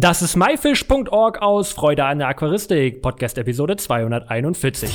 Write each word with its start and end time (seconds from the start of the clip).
Das 0.00 0.22
ist 0.22 0.36
myfish.org 0.36 1.42
aus 1.42 1.72
Freude 1.72 2.04
an 2.04 2.20
der 2.20 2.28
Aquaristik, 2.28 3.02
Podcast 3.02 3.36
Episode 3.36 3.74
241. 3.74 4.88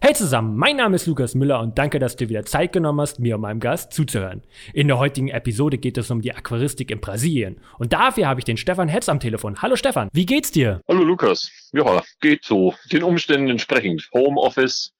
Hey 0.00 0.12
zusammen, 0.12 0.56
mein 0.56 0.74
Name 0.74 0.96
ist 0.96 1.06
Lukas 1.06 1.36
Müller 1.36 1.60
und 1.60 1.78
danke, 1.78 2.00
dass 2.00 2.16
du 2.16 2.28
wieder 2.28 2.44
Zeit 2.44 2.72
genommen 2.72 3.00
hast, 3.00 3.20
mir 3.20 3.36
und 3.36 3.42
meinem 3.42 3.60
Gast 3.60 3.92
zuzuhören. 3.92 4.42
In 4.74 4.88
der 4.88 4.98
heutigen 4.98 5.28
Episode 5.28 5.78
geht 5.78 5.96
es 5.96 6.10
um 6.10 6.20
die 6.20 6.34
Aquaristik 6.34 6.90
in 6.90 7.00
Brasilien. 7.00 7.60
Und 7.78 7.92
dafür 7.92 8.26
habe 8.26 8.40
ich 8.40 8.44
den 8.44 8.56
Stefan 8.56 8.88
Hetz 8.88 9.08
am 9.08 9.20
Telefon. 9.20 9.62
Hallo 9.62 9.76
Stefan, 9.76 10.08
wie 10.12 10.26
geht's 10.26 10.50
dir? 10.50 10.80
Hallo 10.88 11.04
Lukas. 11.04 11.48
Ja, 11.72 12.02
geht 12.20 12.42
so. 12.42 12.74
Den 12.90 13.04
Umständen 13.04 13.50
entsprechend. 13.50 14.08
Homeoffice, 14.12 14.90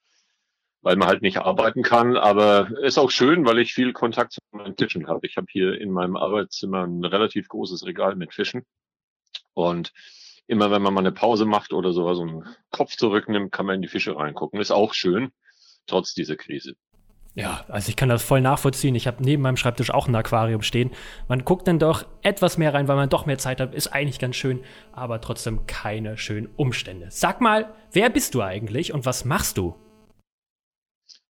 weil 0.82 0.96
man 0.96 1.08
halt 1.08 1.22
nicht 1.22 1.38
arbeiten 1.38 1.82
kann. 1.82 2.16
Aber 2.16 2.70
ist 2.82 2.98
auch 2.98 3.10
schön, 3.10 3.46
weil 3.46 3.58
ich 3.58 3.74
viel 3.74 3.92
Kontakt 3.92 4.32
zu 4.32 4.40
meinen 4.52 4.76
Fischen 4.76 5.06
habe. 5.08 5.26
Ich 5.26 5.36
habe 5.36 5.46
hier 5.50 5.80
in 5.80 5.90
meinem 5.90 6.16
Arbeitszimmer 6.16 6.84
ein 6.86 7.04
relativ 7.04 7.48
großes 7.48 7.86
Regal 7.86 8.16
mit 8.16 8.32
Fischen. 8.32 8.64
Und 9.54 9.92
immer 10.46 10.70
wenn 10.70 10.82
man 10.82 10.94
mal 10.94 11.00
eine 11.00 11.12
Pause 11.12 11.44
macht 11.44 11.72
oder 11.72 11.92
so, 11.92 12.12
so 12.14 12.22
einen 12.22 12.44
Kopf 12.70 12.96
zurücknimmt, 12.96 13.52
kann 13.52 13.66
man 13.66 13.76
in 13.76 13.82
die 13.82 13.88
Fische 13.88 14.16
reingucken. 14.16 14.60
Ist 14.60 14.70
auch 14.70 14.94
schön, 14.94 15.30
trotz 15.86 16.14
dieser 16.14 16.36
Krise. 16.36 16.74
Ja, 17.34 17.64
also 17.68 17.88
ich 17.88 17.96
kann 17.96 18.08
das 18.08 18.24
voll 18.24 18.40
nachvollziehen. 18.40 18.96
Ich 18.96 19.06
habe 19.06 19.22
neben 19.22 19.42
meinem 19.42 19.56
Schreibtisch 19.56 19.92
auch 19.92 20.08
ein 20.08 20.14
Aquarium 20.16 20.62
stehen. 20.62 20.90
Man 21.28 21.44
guckt 21.44 21.68
dann 21.68 21.78
doch 21.78 22.04
etwas 22.22 22.58
mehr 22.58 22.74
rein, 22.74 22.88
weil 22.88 22.96
man 22.96 23.08
doch 23.08 23.24
mehr 23.24 23.38
Zeit 23.38 23.60
hat. 23.60 23.72
Ist 23.72 23.88
eigentlich 23.88 24.18
ganz 24.18 24.34
schön, 24.34 24.64
aber 24.92 25.20
trotzdem 25.20 25.66
keine 25.66 26.18
schönen 26.18 26.48
Umstände. 26.56 27.06
Sag 27.10 27.40
mal, 27.40 27.72
wer 27.92 28.10
bist 28.10 28.34
du 28.34 28.42
eigentlich 28.42 28.92
und 28.92 29.06
was 29.06 29.24
machst 29.24 29.58
du? 29.58 29.76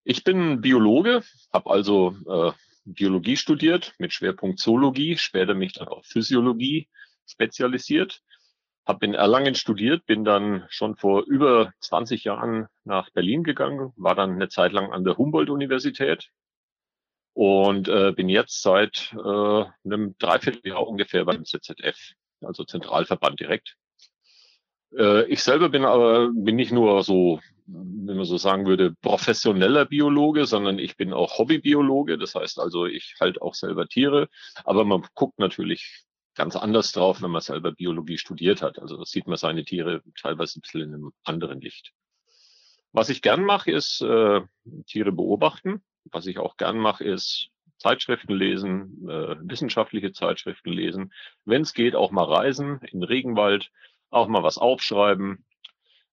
Ich 0.10 0.24
bin 0.24 0.62
Biologe, 0.62 1.22
habe 1.52 1.70
also 1.70 2.16
äh, 2.30 2.54
Biologie 2.86 3.36
studiert 3.36 3.94
mit 4.00 4.14
Schwerpunkt 4.14 4.58
Zoologie, 4.58 5.18
später 5.18 5.54
mich 5.54 5.74
dann 5.74 5.90
auf 5.90 6.06
Physiologie 6.06 6.88
spezialisiert. 7.26 8.22
Habe 8.86 9.06
in 9.06 9.16
Erlangen 9.16 9.54
studiert, 9.54 10.06
bin 10.06 10.24
dann 10.24 10.66
schon 10.70 10.96
vor 10.96 11.26
über 11.26 11.74
20 11.82 12.24
Jahren 12.24 12.68
nach 12.86 13.10
Berlin 13.10 13.44
gegangen, 13.44 13.92
war 13.98 14.16
dann 14.16 14.36
eine 14.36 14.48
Zeit 14.48 14.72
lang 14.72 14.94
an 14.94 15.04
der 15.04 15.18
Humboldt-Universität 15.18 16.30
und 17.34 17.90
äh, 17.90 18.14
bin 18.14 18.30
jetzt 18.30 18.62
seit 18.62 19.14
äh, 19.14 19.66
einem 19.84 20.16
Dreivierteljahr 20.20 20.88
ungefähr 20.88 21.26
beim 21.26 21.44
ZZF, 21.44 22.14
also 22.40 22.64
Zentralverband 22.64 23.42
direkt. 23.42 23.76
Äh, 24.98 25.26
ich 25.26 25.44
selber 25.44 25.68
bin 25.68 25.84
aber 25.84 26.30
bin 26.32 26.56
nicht 26.56 26.72
nur 26.72 27.04
so 27.04 27.42
wenn 27.68 28.16
man 28.16 28.26
so 28.26 28.38
sagen 28.38 28.66
würde, 28.66 28.96
professioneller 29.02 29.86
Biologe, 29.86 30.46
sondern 30.46 30.80
ich 30.80 30.96
bin 30.96 31.14
auch 31.14 31.38
Hobbybiologe. 31.38 32.18
Das 32.18 32.34
heißt 32.36 32.60
also, 32.60 32.86
ich 32.86 33.16
halte 33.20 33.42
auch 33.42 33.54
selber 33.54 33.88
Tiere. 33.88 34.30
Aber 34.64 34.86
man 34.86 35.06
guckt 35.16 35.38
natürlich 35.38 36.06
ganz 36.36 36.56
anders 36.56 36.92
drauf, 36.94 37.22
wenn 37.22 37.32
man 37.32 37.42
selber 37.42 37.74
Biologie 37.74 38.18
studiert 38.18 38.62
hat. 38.62 38.80
Also 38.80 39.04
sieht 39.04 39.28
man 39.28 39.38
seine 39.38 39.66
Tiere 39.66 40.02
teilweise 40.20 40.60
ein 40.60 40.62
bisschen 40.62 40.82
in 40.82 40.94
einem 40.94 41.12
anderen 41.24 41.60
Licht. 41.60 41.92
Was 42.94 43.10
ich 43.10 43.22
gern 43.22 43.44
mache, 43.44 43.72
ist 43.72 44.02
äh, 44.02 44.42
Tiere 44.86 45.12
beobachten. 45.12 45.84
Was 46.06 46.26
ich 46.26 46.40
auch 46.40 46.56
gern 46.56 46.78
mache, 46.78 47.04
ist 47.04 47.50
Zeitschriften 47.80 48.34
lesen, 48.34 49.08
äh, 49.10 49.36
wissenschaftliche 49.42 50.14
Zeitschriften 50.14 50.72
lesen. 50.72 51.12
Wenn 51.44 51.64
es 51.64 51.74
geht, 51.74 51.96
auch 51.96 52.12
mal 52.12 52.24
reisen 52.24 52.80
in 52.84 53.02
den 53.02 53.04
Regenwald, 53.04 53.72
auch 54.10 54.28
mal 54.28 54.44
was 54.44 54.58
aufschreiben, 54.58 55.46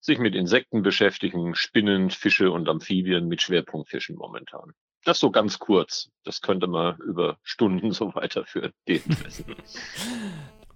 sich 0.04 0.20
mit 0.20 0.36
Insekten 0.36 0.82
beschäftigen, 0.82 1.56
Spinnen, 1.56 2.10
Fische 2.10 2.52
und 2.52 2.68
Amphibien 2.68 3.28
mit 3.28 3.42
Schwerpunktfischen 3.42 4.18
momentan. 4.18 4.74
Das 5.06 5.20
so 5.20 5.32
ganz 5.32 5.60
kurz. 5.60 6.10
Das 6.24 6.42
könnte 6.42 6.68
man 6.68 6.98
über 7.00 7.38
Stunden 7.44 7.92
so 7.94 8.14
weiterführen. 8.14 8.74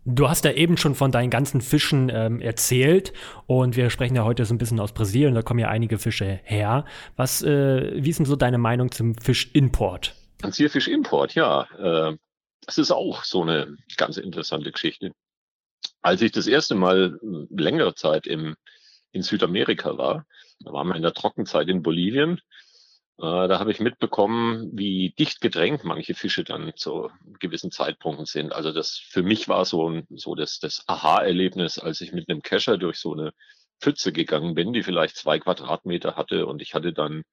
Du 0.05 0.29
hast 0.29 0.45
ja 0.45 0.53
eben 0.53 0.77
schon 0.77 0.95
von 0.95 1.11
deinen 1.11 1.29
ganzen 1.29 1.59
Fischen 1.59 2.09
ähm, 2.13 2.39
erzählt 2.39 3.11
und 3.45 3.75
wir 3.75 3.89
sprechen 3.89 4.15
ja 4.15 4.23
heute 4.23 4.45
so 4.45 4.53
ein 4.53 4.57
bisschen 4.57 4.79
aus 4.79 4.93
Brasilien, 4.93 5.35
da 5.35 5.41
kommen 5.41 5.59
ja 5.59 5.67
einige 5.67 5.97
Fische 5.97 6.39
her. 6.43 6.85
Was, 7.17 7.41
äh, 7.43 7.91
wie 8.01 8.09
ist 8.09 8.19
denn 8.19 8.25
so 8.25 8.37
deine 8.37 8.57
Meinung 8.57 8.91
zum 8.91 9.15
Fischimport? 9.15 10.15
Zum 10.39 10.53
Zierfischimport, 10.53 11.35
ja. 11.35 11.67
Äh, 11.77 12.17
das 12.65 12.77
ist 12.77 12.91
auch 12.91 13.25
so 13.25 13.41
eine 13.41 13.75
ganz 13.97 14.15
interessante 14.15 14.71
Geschichte. 14.71 15.11
Als 16.01 16.21
ich 16.21 16.31
das 16.31 16.47
erste 16.47 16.75
Mal 16.75 17.19
äh, 17.21 17.61
längere 17.61 17.93
Zeit 17.93 18.27
im 18.27 18.55
in 19.17 19.23
Südamerika 19.23 19.97
war. 19.97 20.25
Da 20.59 20.71
waren 20.71 20.87
wir 20.87 20.95
in 20.95 21.01
der 21.01 21.13
Trockenzeit 21.13 21.67
in 21.67 21.83
Bolivien. 21.83 22.39
Äh, 23.19 23.47
da 23.47 23.59
habe 23.59 23.71
ich 23.71 23.79
mitbekommen, 23.79 24.69
wie 24.73 25.13
dicht 25.17 25.41
gedrängt 25.41 25.83
manche 25.83 26.13
Fische 26.13 26.43
dann 26.43 26.73
zu 26.75 27.09
gewissen 27.39 27.71
Zeitpunkten 27.71 28.25
sind. 28.25 28.53
Also 28.53 28.71
das 28.71 29.01
für 29.09 29.23
mich 29.23 29.47
war 29.47 29.65
so, 29.65 29.89
ein, 29.89 30.07
so 30.11 30.35
das, 30.35 30.59
das 30.59 30.83
Aha-Erlebnis, 30.87 31.79
als 31.79 32.01
ich 32.01 32.13
mit 32.13 32.29
einem 32.29 32.41
Kescher 32.41 32.77
durch 32.77 32.99
so 32.99 33.13
eine 33.13 33.33
Pfütze 33.81 34.11
gegangen 34.11 34.55
bin, 34.55 34.73
die 34.73 34.83
vielleicht 34.83 35.17
zwei 35.17 35.39
Quadratmeter 35.39 36.15
hatte 36.15 36.45
und 36.45 36.61
ich 36.61 36.73
hatte 36.73 36.93
dann 36.93 37.23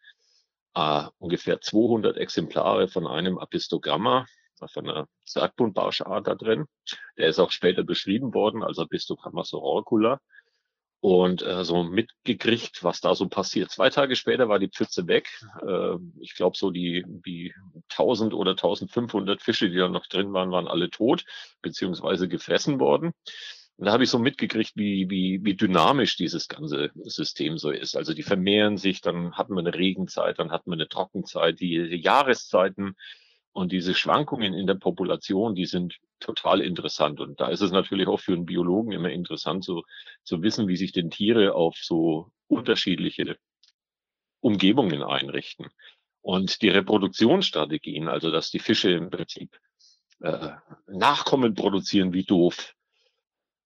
äh, 0.74 1.04
ungefähr 1.18 1.60
200 1.60 2.16
Exemplare 2.16 2.88
von 2.88 3.06
einem 3.06 3.38
Apistogramma, 3.38 4.26
von 4.72 4.88
einer 4.88 5.06
Sargbundbarschart 5.26 6.26
da 6.26 6.34
drin. 6.34 6.64
Der 7.18 7.28
ist 7.28 7.38
auch 7.38 7.50
später 7.50 7.82
beschrieben 7.84 8.32
worden 8.32 8.62
als 8.62 8.78
Apistogramma 8.78 9.44
sororicula 9.44 10.20
und 11.04 11.42
äh, 11.42 11.64
so 11.64 11.84
mitgekriegt, 11.84 12.82
was 12.82 13.02
da 13.02 13.14
so 13.14 13.28
passiert. 13.28 13.70
Zwei 13.70 13.90
Tage 13.90 14.16
später 14.16 14.48
war 14.48 14.58
die 14.58 14.70
Pfütze 14.70 15.06
weg. 15.06 15.28
Äh, 15.60 15.96
ich 16.20 16.34
glaube, 16.34 16.56
so 16.56 16.70
die, 16.70 17.04
die 17.06 17.52
1000 17.90 18.32
oder 18.32 18.52
1500 18.52 19.42
Fische, 19.42 19.68
die 19.68 19.76
da 19.76 19.90
noch 19.90 20.06
drin 20.06 20.32
waren, 20.32 20.50
waren 20.50 20.66
alle 20.66 20.88
tot 20.88 21.26
beziehungsweise 21.60 22.26
gefressen 22.26 22.80
worden. 22.80 23.12
Und 23.76 23.84
da 23.84 23.92
habe 23.92 24.04
ich 24.04 24.08
so 24.08 24.18
mitgekriegt, 24.18 24.72
wie, 24.76 25.10
wie, 25.10 25.40
wie 25.42 25.54
dynamisch 25.54 26.16
dieses 26.16 26.48
ganze 26.48 26.90
System 26.94 27.58
so 27.58 27.70
ist. 27.70 27.98
Also 27.98 28.14
die 28.14 28.22
vermehren 28.22 28.78
sich, 28.78 29.02
dann 29.02 29.34
hatten 29.34 29.52
wir 29.52 29.60
eine 29.60 29.74
Regenzeit, 29.74 30.38
dann 30.38 30.52
hatten 30.52 30.70
wir 30.70 30.76
eine 30.76 30.88
Trockenzeit, 30.88 31.60
die 31.60 31.76
Jahreszeiten 31.96 32.96
und 33.52 33.72
diese 33.72 33.92
Schwankungen 33.92 34.54
in 34.54 34.66
der 34.66 34.76
Population, 34.76 35.54
die 35.54 35.66
sind 35.66 35.98
total 36.20 36.60
interessant. 36.60 37.20
Und 37.20 37.40
da 37.40 37.48
ist 37.48 37.60
es 37.60 37.70
natürlich 37.70 38.08
auch 38.08 38.20
für 38.20 38.32
einen 38.32 38.46
Biologen 38.46 38.92
immer 38.92 39.10
interessant, 39.10 39.64
so 39.64 39.84
zu 40.22 40.42
wissen, 40.42 40.68
wie 40.68 40.76
sich 40.76 40.92
denn 40.92 41.10
Tiere 41.10 41.54
auf 41.54 41.76
so 41.76 42.30
unterschiedliche 42.46 43.36
Umgebungen 44.40 45.02
einrichten. 45.02 45.68
Und 46.20 46.62
die 46.62 46.70
Reproduktionsstrategien, 46.70 48.08
also 48.08 48.30
dass 48.30 48.50
die 48.50 48.58
Fische 48.58 48.90
im 48.90 49.10
Prinzip 49.10 49.58
äh, 50.20 50.50
Nachkommen 50.86 51.54
produzieren 51.54 52.12
wie 52.12 52.24
doof, 52.24 52.74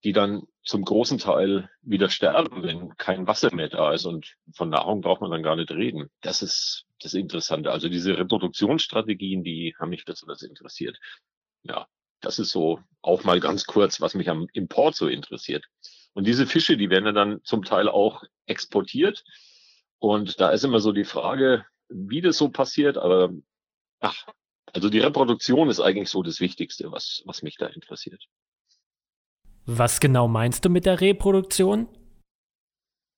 die 0.04 0.12
dann 0.12 0.42
zum 0.62 0.84
großen 0.84 1.18
Teil 1.18 1.70
wieder 1.82 2.10
sterben, 2.10 2.62
wenn 2.62 2.96
kein 2.96 3.26
Wasser 3.26 3.54
mehr 3.54 3.68
da 3.68 3.92
ist. 3.92 4.04
Und 4.04 4.36
von 4.52 4.68
Nahrung 4.68 5.00
braucht 5.00 5.20
man 5.20 5.30
dann 5.30 5.42
gar 5.42 5.56
nicht 5.56 5.70
reden. 5.70 6.10
Das 6.20 6.42
ist 6.42 6.86
das 7.00 7.14
Interessante. 7.14 7.70
Also 7.70 7.88
diese 7.88 8.16
Reproduktionsstrategien, 8.16 9.42
die 9.42 9.74
haben 9.78 9.90
mich 9.90 10.04
besonders 10.04 10.42
interessiert. 10.42 10.98
Ja, 11.62 11.86
das 12.20 12.38
ist 12.38 12.50
so 12.50 12.80
auch 13.02 13.24
mal 13.24 13.40
ganz 13.40 13.64
kurz, 13.64 14.00
was 14.00 14.14
mich 14.14 14.28
am 14.28 14.48
Import 14.52 14.96
so 14.96 15.08
interessiert. 15.08 15.64
Und 16.14 16.26
diese 16.26 16.46
Fische, 16.46 16.76
die 16.76 16.90
werden 16.90 17.14
dann 17.14 17.40
zum 17.44 17.64
Teil 17.64 17.88
auch 17.88 18.24
exportiert. 18.46 19.24
Und 19.98 20.40
da 20.40 20.50
ist 20.50 20.64
immer 20.64 20.80
so 20.80 20.92
die 20.92 21.04
Frage, 21.04 21.64
wie 21.88 22.20
das 22.20 22.36
so 22.36 22.48
passiert. 22.48 22.98
Aber 22.98 23.30
ach, 24.00 24.26
also 24.72 24.88
die 24.90 24.98
Reproduktion 24.98 25.70
ist 25.70 25.80
eigentlich 25.80 26.10
so 26.10 26.22
das 26.22 26.40
Wichtigste, 26.40 26.90
was, 26.90 27.22
was 27.24 27.42
mich 27.42 27.56
da 27.56 27.66
interessiert. 27.66 28.24
Was 29.66 30.00
genau 30.00 30.28
meinst 30.28 30.64
du 30.64 30.70
mit 30.70 30.86
der 30.86 31.00
Reproduktion? 31.00 31.88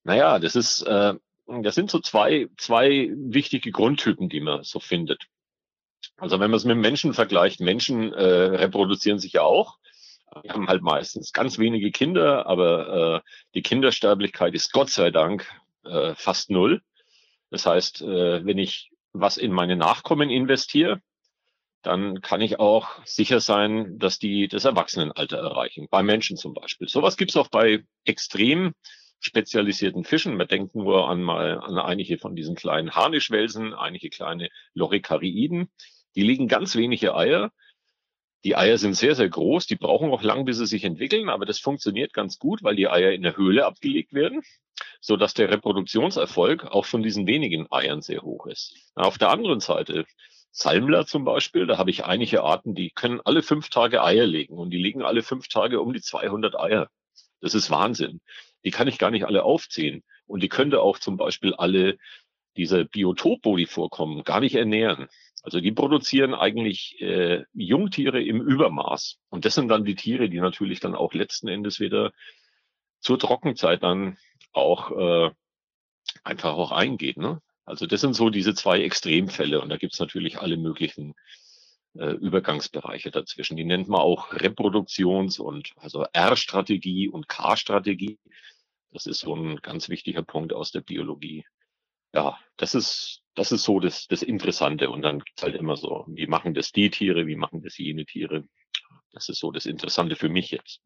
Naja, 0.05 0.39
das 0.39 0.57
ist, 0.57 0.83
äh, 0.83 1.15
das 1.47 1.75
sind 1.75 1.91
so 1.91 2.01
zwei, 2.01 2.49
zwei 2.57 3.11
wichtige 3.15 3.71
Grundtypen, 3.71 4.29
die 4.29 4.41
man 4.41 4.65
so 4.65 4.81
findet. 4.81 5.27
Also 6.21 6.39
wenn 6.39 6.51
man 6.51 6.59
es 6.59 6.65
mit 6.65 6.77
Menschen 6.77 7.15
vergleicht, 7.15 7.61
Menschen 7.61 8.13
äh, 8.13 8.25
reproduzieren 8.25 9.19
sich 9.19 9.33
ja 9.33 9.43
auch. 9.43 9.79
Wir 10.43 10.53
haben 10.53 10.69
halt 10.69 10.83
meistens 10.83 11.33
ganz 11.33 11.59
wenige 11.59 11.91
Kinder, 11.91 12.47
aber 12.47 13.25
äh, 13.25 13.31
die 13.55 13.63
Kindersterblichkeit 13.63 14.55
ist 14.55 14.73
Gott 14.73 14.91
sei 14.91 15.11
Dank 15.11 15.51
äh, 15.85 16.15
fast 16.15 16.51
null. 16.51 16.83
Das 17.51 17.67
heißt, 17.67 18.03
äh, 18.03 18.45
wenn 18.45 18.59
ich 18.59 18.91
was 19.13 19.39
in 19.39 19.51
meine 19.51 19.77
Nachkommen 19.77 20.31
investiere, 20.31 21.01
dann 21.83 22.21
kann 22.21 22.43
ich 22.43 22.61
auch 22.61 23.05
sicher 23.07 23.41
sein, 23.41 23.99
dass 23.99 24.19
die 24.19 24.47
das 24.47 24.67
Erwachsenenalter 24.67 25.39
erreichen. 25.39 25.89
Bei 25.91 26.03
Menschen 26.03 26.37
zum 26.37 26.53
Beispiel. 26.53 26.89
Sowas 26.89 27.17
gibt's 27.17 27.37
auch 27.37 27.49
bei 27.49 27.85
extrem 28.05 28.75
spezialisierten 29.19 30.05
Fischen. 30.05 30.37
Man 30.37 30.49
denkt 30.49 30.75
nur 30.75 31.09
an 31.09 31.23
mal 31.23 31.59
an 31.61 31.79
einige 31.79 32.19
von 32.19 32.37
diesen 32.37 32.55
kleinen 32.55 32.95
Harnischwelsen, 32.95 33.75
einige 33.75 34.11
kleine 34.11 34.49
Loricariiden. 34.75 35.71
Die 36.15 36.23
legen 36.23 36.49
ganz 36.49 36.77
wenige 36.77 37.15
Eier. 37.15 37.53
Die 38.45 38.57
Eier 38.57 38.79
sind 38.79 38.95
sehr, 38.95 39.15
sehr 39.15 39.29
groß. 39.29 39.67
Die 39.67 39.77
brauchen 39.77 40.11
auch 40.11 40.23
lang, 40.23 40.45
bis 40.45 40.59
sie 40.59 40.67
sich 40.67 40.85
entwickeln. 40.85 41.29
Aber 41.29 41.45
das 41.45 41.59
funktioniert 41.59 42.13
ganz 42.13 42.39
gut, 42.39 42.63
weil 42.63 42.77
die 42.77 42.89
Eier 42.89 43.13
in 43.13 43.23
der 43.23 43.37
Höhle 43.37 43.67
abgelegt 43.67 44.15
werden, 44.15 44.43
so 45.01 45.17
dass 45.17 45.35
der 45.35 45.51
Reproduktionserfolg 45.51 46.65
auch 46.65 46.87
von 46.87 47.03
diesen 47.03 47.27
wenigen 47.27 47.71
Eiern 47.71 48.01
sehr 48.01 48.23
hoch 48.23 48.47
ist. 48.47 48.75
Auf 48.95 49.19
der 49.19 49.31
anderen 49.31 49.61
Seite 49.61 50.07
Salmler 50.53 51.07
zum 51.07 51.25
Beispiel, 51.25 51.67
da 51.67 51.79
habe 51.79 51.91
ich 51.91 52.05
einige 52.05 52.43
Arten, 52.43 52.75
die 52.75 52.91
können 52.91 53.21
alle 53.25 53.43
fünf 53.43 53.69
Tage 53.69 54.03
Eier 54.03 54.27
legen 54.27 54.59
und 54.59 54.71
die 54.71 54.83
legen 54.83 55.03
alle 55.03 55.23
fünf 55.23 55.49
Tage 55.49 55.81
um 55.81 55.93
die 55.93 56.01
200 56.01 56.59
Eier. 56.59 56.89
Das 57.41 57.55
ist 57.55 57.71
Wahnsinn. 57.71 58.21
Die 58.65 58.71
kann 58.71 58.89
ich 58.89 58.99
gar 58.99 59.11
nicht 59.11 59.25
alle 59.25 59.45
aufziehen. 59.45 60.03
Und 60.27 60.43
die 60.43 60.49
könnte 60.49 60.81
auch 60.81 60.99
zum 60.99 61.17
Beispiel 61.17 61.55
alle 61.55 61.99
diese 62.57 62.85
Biotop, 62.85 63.41
wo 63.45 63.57
die 63.57 63.67
vorkommen, 63.67 64.25
gar 64.25 64.41
nicht 64.41 64.55
ernähren. 64.55 65.09
Also 65.43 65.61
die 65.61 65.73
produzieren 65.73 66.35
eigentlich 66.35 67.01
äh, 67.01 67.45
Jungtiere 67.55 68.23
im 68.23 68.41
Übermaß. 68.41 69.19
Und 69.31 69.45
das 69.45 69.55
sind 69.55 69.69
dann 69.69 69.85
die 69.85 69.95
Tiere, 69.95 70.29
die 70.29 70.41
natürlich 70.41 70.81
dann 70.81 70.95
auch 70.95 71.15
letzten 71.15 71.49
Endes 71.49 71.81
wieder 71.81 72.13
zur 73.01 73.19
Trockenzeit 73.19 73.83
dann 73.83 74.19
auch 74.53 74.91
äh, 74.91 75.31
einfach 76.25 76.55
auch 76.55 76.73
eingehen. 76.73 77.21
Ne? 77.21 77.41
Also 77.65 77.87
das 77.87 78.01
sind 78.01 78.15
so 78.15 78.31
diese 78.31 78.55
zwei 78.55 78.83
Extremfälle 78.83 79.61
und 79.61 79.71
da 79.71 79.77
gibt's 79.77 80.01
natürlich 80.01 80.39
alle 80.41 80.57
möglichen 80.57 81.15
äh, 81.95 82.11
Übergangsbereiche 82.11 83.11
dazwischen. 83.11 83.57
Die 83.57 83.65
nennt 83.65 83.89
man 83.89 84.01
auch 84.01 84.33
Reproduktions- 84.33 85.41
und 85.41 85.73
also 85.77 86.05
R-Strategie 86.13 87.09
und 87.09 87.29
K-Strategie. 87.29 88.19
Das 88.93 89.07
ist 89.07 89.21
so 89.21 89.35
ein 89.35 89.57
ganz 89.57 89.89
wichtiger 89.89 90.23
Punkt 90.23 90.53
aus 90.53 90.73
der 90.73 90.81
Biologie. 90.81 91.45
Ja, 92.13 92.39
das 92.57 92.75
ist, 92.75 93.23
das 93.35 93.53
ist 93.53 93.65
so 93.65 93.81
das, 93.81 94.07
das 94.09 94.23
Interessante. 94.23 94.91
Und 94.91 95.03
dann 95.03 95.21
gibt's 95.21 95.43
halt 95.43 95.57
immer 95.57 95.77
so, 95.77 96.05
wie 96.09 96.27
machen 96.27 96.55
das 96.55 96.73
die 96.73 96.91
Tiere, 96.91 97.27
wie 97.27 97.37
machen 97.37 97.63
das 97.63 97.79
jene 97.79 98.05
Tiere. 98.05 98.45
Das 99.13 99.29
ist 99.29 99.39
so 99.39 99.51
das 99.51 99.67
Interessante 99.67 100.17
für 100.17 100.29
mich 100.29 100.51
jetzt. 100.51 100.81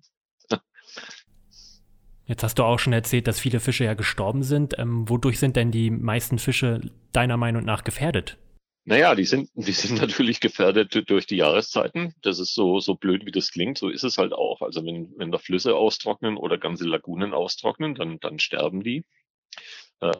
Jetzt 2.26 2.42
hast 2.42 2.58
du 2.58 2.62
auch 2.62 2.78
schon 2.78 2.94
erzählt, 2.94 3.26
dass 3.26 3.38
viele 3.38 3.60
Fische 3.60 3.84
ja 3.84 3.94
gestorben 3.94 4.42
sind. 4.42 4.78
Ähm, 4.78 5.08
wodurch 5.08 5.38
sind 5.38 5.56
denn 5.56 5.70
die 5.70 5.90
meisten 5.90 6.38
Fische 6.38 6.80
deiner 7.12 7.36
Meinung 7.36 7.64
nach 7.64 7.84
gefährdet? 7.84 8.38
Naja, 8.86 9.14
die 9.14 9.24
sind, 9.24 9.50
die 9.54 9.72
sind 9.72 9.98
natürlich 10.00 10.40
gefährdet 10.40 11.08
durch 11.08 11.26
die 11.26 11.36
Jahreszeiten. 11.36 12.14
Das 12.22 12.38
ist 12.38 12.54
so, 12.54 12.80
so 12.80 12.94
blöd, 12.94 13.26
wie 13.26 13.30
das 13.30 13.50
klingt. 13.50 13.76
So 13.76 13.90
ist 13.90 14.04
es 14.04 14.16
halt 14.16 14.32
auch. 14.32 14.62
Also 14.62 14.84
wenn, 14.84 15.12
wenn 15.16 15.32
da 15.32 15.38
Flüsse 15.38 15.74
austrocknen 15.74 16.36
oder 16.36 16.56
ganze 16.56 16.86
Lagunen 16.86 17.34
austrocknen, 17.34 17.94
dann, 17.94 18.18
dann 18.20 18.38
sterben 18.38 18.82
die. 18.82 19.04
Äh, 20.00 20.12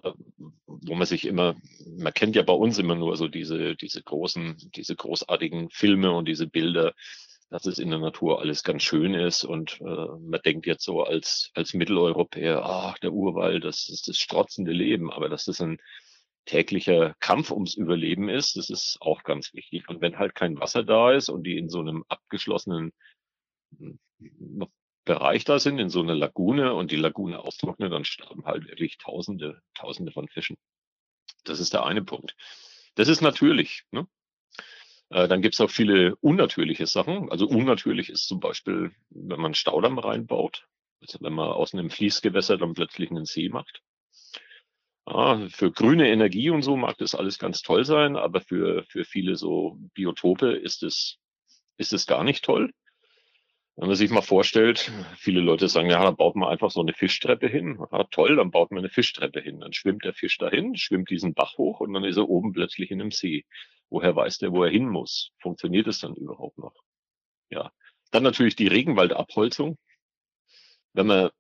wo 0.66 0.94
man 0.94 1.06
sich 1.06 1.26
immer, 1.26 1.54
man 1.86 2.12
kennt 2.12 2.36
ja 2.36 2.42
bei 2.42 2.52
uns 2.52 2.78
immer 2.78 2.94
nur 2.94 3.16
so 3.16 3.28
diese, 3.28 3.76
diese 3.76 4.02
großen, 4.02 4.70
diese 4.74 4.96
großartigen 4.96 5.70
Filme 5.70 6.12
und 6.12 6.26
diese 6.26 6.46
Bilder, 6.46 6.94
dass 7.50 7.66
es 7.66 7.78
in 7.78 7.90
der 7.90 7.98
Natur 7.98 8.40
alles 8.40 8.62
ganz 8.62 8.82
schön 8.82 9.14
ist 9.14 9.44
und 9.44 9.80
äh, 9.80 9.84
man 9.84 10.40
denkt 10.44 10.66
jetzt 10.66 10.84
so 10.84 11.02
als, 11.02 11.50
als 11.54 11.74
Mitteleuropäer, 11.74 12.62
ach, 12.64 12.98
der 12.98 13.12
Urwald, 13.12 13.64
das 13.64 13.88
ist 13.88 14.08
das 14.08 14.18
strotzende 14.18 14.72
Leben, 14.72 15.10
aber 15.12 15.28
dass 15.28 15.44
das 15.44 15.60
ein 15.60 15.78
täglicher 16.46 17.14
Kampf 17.20 17.50
ums 17.50 17.74
Überleben 17.74 18.28
ist, 18.28 18.56
das 18.56 18.70
ist 18.70 18.98
auch 19.00 19.22
ganz 19.22 19.54
wichtig. 19.54 19.88
Und 19.88 20.00
wenn 20.00 20.18
halt 20.18 20.34
kein 20.34 20.58
Wasser 20.58 20.82
da 20.82 21.12
ist 21.12 21.28
und 21.28 21.44
die 21.44 21.56
in 21.56 21.68
so 21.68 21.80
einem 21.80 22.04
abgeschlossenen 22.08 22.92
Bereich 25.04 25.44
da 25.44 25.58
sind, 25.58 25.78
in 25.78 25.90
so 25.90 26.00
einer 26.00 26.14
Lagune 26.14 26.74
und 26.74 26.90
die 26.90 26.96
Lagune 26.96 27.38
austrocknet, 27.38 27.92
dann 27.92 28.04
sterben 28.04 28.44
halt 28.44 28.66
wirklich 28.68 28.98
Tausende, 28.98 29.60
Tausende 29.74 30.12
von 30.12 30.28
Fischen. 30.28 30.56
Das 31.44 31.60
ist 31.60 31.74
der 31.74 31.84
eine 31.84 32.02
Punkt. 32.02 32.34
Das 32.94 33.08
ist 33.08 33.20
natürlich. 33.20 33.84
Ne? 33.90 34.06
Äh, 35.10 35.28
dann 35.28 35.42
gibt 35.42 35.54
es 35.54 35.60
auch 35.60 35.70
viele 35.70 36.16
unnatürliche 36.16 36.86
Sachen. 36.86 37.30
Also 37.30 37.46
unnatürlich 37.46 38.08
ist 38.08 38.26
zum 38.26 38.40
Beispiel, 38.40 38.92
wenn 39.10 39.40
man 39.40 39.54
Staudamm 39.54 39.98
reinbaut, 39.98 40.66
also 41.00 41.18
wenn 41.20 41.34
man 41.34 41.48
aus 41.48 41.74
einem 41.74 41.90
Fließgewässer 41.90 42.56
dann 42.56 42.74
plötzlich 42.74 43.10
einen 43.10 43.26
See 43.26 43.48
macht. 43.48 43.82
Ja, 45.06 45.48
für 45.50 45.70
grüne 45.70 46.08
Energie 46.08 46.48
und 46.48 46.62
so 46.62 46.76
mag 46.76 46.96
das 46.96 47.14
alles 47.14 47.38
ganz 47.38 47.60
toll 47.60 47.84
sein, 47.84 48.16
aber 48.16 48.40
für, 48.40 48.84
für 48.88 49.04
viele 49.04 49.36
so 49.36 49.76
Biotope 49.92 50.52
ist 50.52 50.82
es, 50.82 51.18
ist 51.76 51.92
es 51.92 52.06
gar 52.06 52.24
nicht 52.24 52.42
toll. 52.42 52.72
Wenn 53.76 53.88
man 53.88 53.96
sich 53.96 54.10
mal 54.10 54.22
vorstellt, 54.22 54.92
viele 55.16 55.40
Leute 55.40 55.68
sagen, 55.68 55.90
ja, 55.90 56.02
dann 56.02 56.16
baut 56.16 56.36
man 56.36 56.48
einfach 56.48 56.70
so 56.70 56.80
eine 56.80 56.92
Fischtreppe 56.92 57.48
hin. 57.48 57.84
Ja, 57.90 58.04
toll, 58.04 58.36
dann 58.36 58.52
baut 58.52 58.70
man 58.70 58.78
eine 58.78 58.88
Fischtreppe 58.88 59.40
hin. 59.40 59.60
Dann 59.60 59.72
schwimmt 59.72 60.04
der 60.04 60.14
Fisch 60.14 60.38
dahin, 60.38 60.76
schwimmt 60.76 61.10
diesen 61.10 61.34
Bach 61.34 61.58
hoch 61.58 61.80
und 61.80 61.92
dann 61.92 62.04
ist 62.04 62.16
er 62.16 62.28
oben 62.28 62.52
plötzlich 62.52 62.92
in 62.92 63.00
einem 63.00 63.10
See. 63.10 63.44
Woher 63.90 64.14
weiß 64.14 64.38
der, 64.38 64.52
wo 64.52 64.62
er 64.62 64.70
hin 64.70 64.88
muss? 64.88 65.32
Funktioniert 65.40 65.88
es 65.88 65.98
dann 65.98 66.14
überhaupt 66.14 66.58
noch? 66.58 66.74
Ja. 67.50 67.72
Dann 68.12 68.22
natürlich 68.22 68.54
die 68.54 68.68
Regenwaldabholzung. 68.68 69.76
Wenn 70.92 71.08
man 71.08 71.30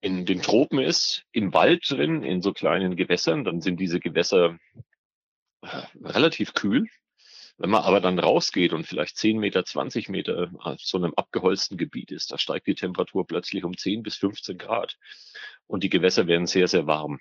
in 0.00 0.26
den 0.26 0.42
Tropen 0.42 0.80
ist, 0.80 1.24
im 1.30 1.54
Wald 1.54 1.88
drin, 1.88 2.24
in 2.24 2.42
so 2.42 2.52
kleinen 2.52 2.96
Gewässern, 2.96 3.44
dann 3.44 3.60
sind 3.60 3.78
diese 3.78 4.00
Gewässer 4.00 4.58
äh, 5.62 5.82
relativ 6.02 6.52
kühl. 6.52 6.88
Wenn 7.58 7.70
man 7.70 7.84
aber 7.84 8.00
dann 8.00 8.18
rausgeht 8.18 8.72
und 8.72 8.86
vielleicht 8.86 9.16
10 9.16 9.38
Meter, 9.38 9.64
20 9.64 10.08
Meter 10.10 10.50
auf 10.58 10.80
so 10.80 10.98
einem 10.98 11.14
abgeholzten 11.14 11.78
Gebiet 11.78 12.10
ist, 12.10 12.30
da 12.30 12.38
steigt 12.38 12.66
die 12.66 12.74
Temperatur 12.74 13.26
plötzlich 13.26 13.64
um 13.64 13.76
10 13.76 14.02
bis 14.02 14.16
15 14.16 14.58
Grad. 14.58 14.98
Und 15.66 15.82
die 15.82 15.88
Gewässer 15.88 16.26
werden 16.26 16.46
sehr, 16.46 16.68
sehr 16.68 16.86
warm. 16.86 17.18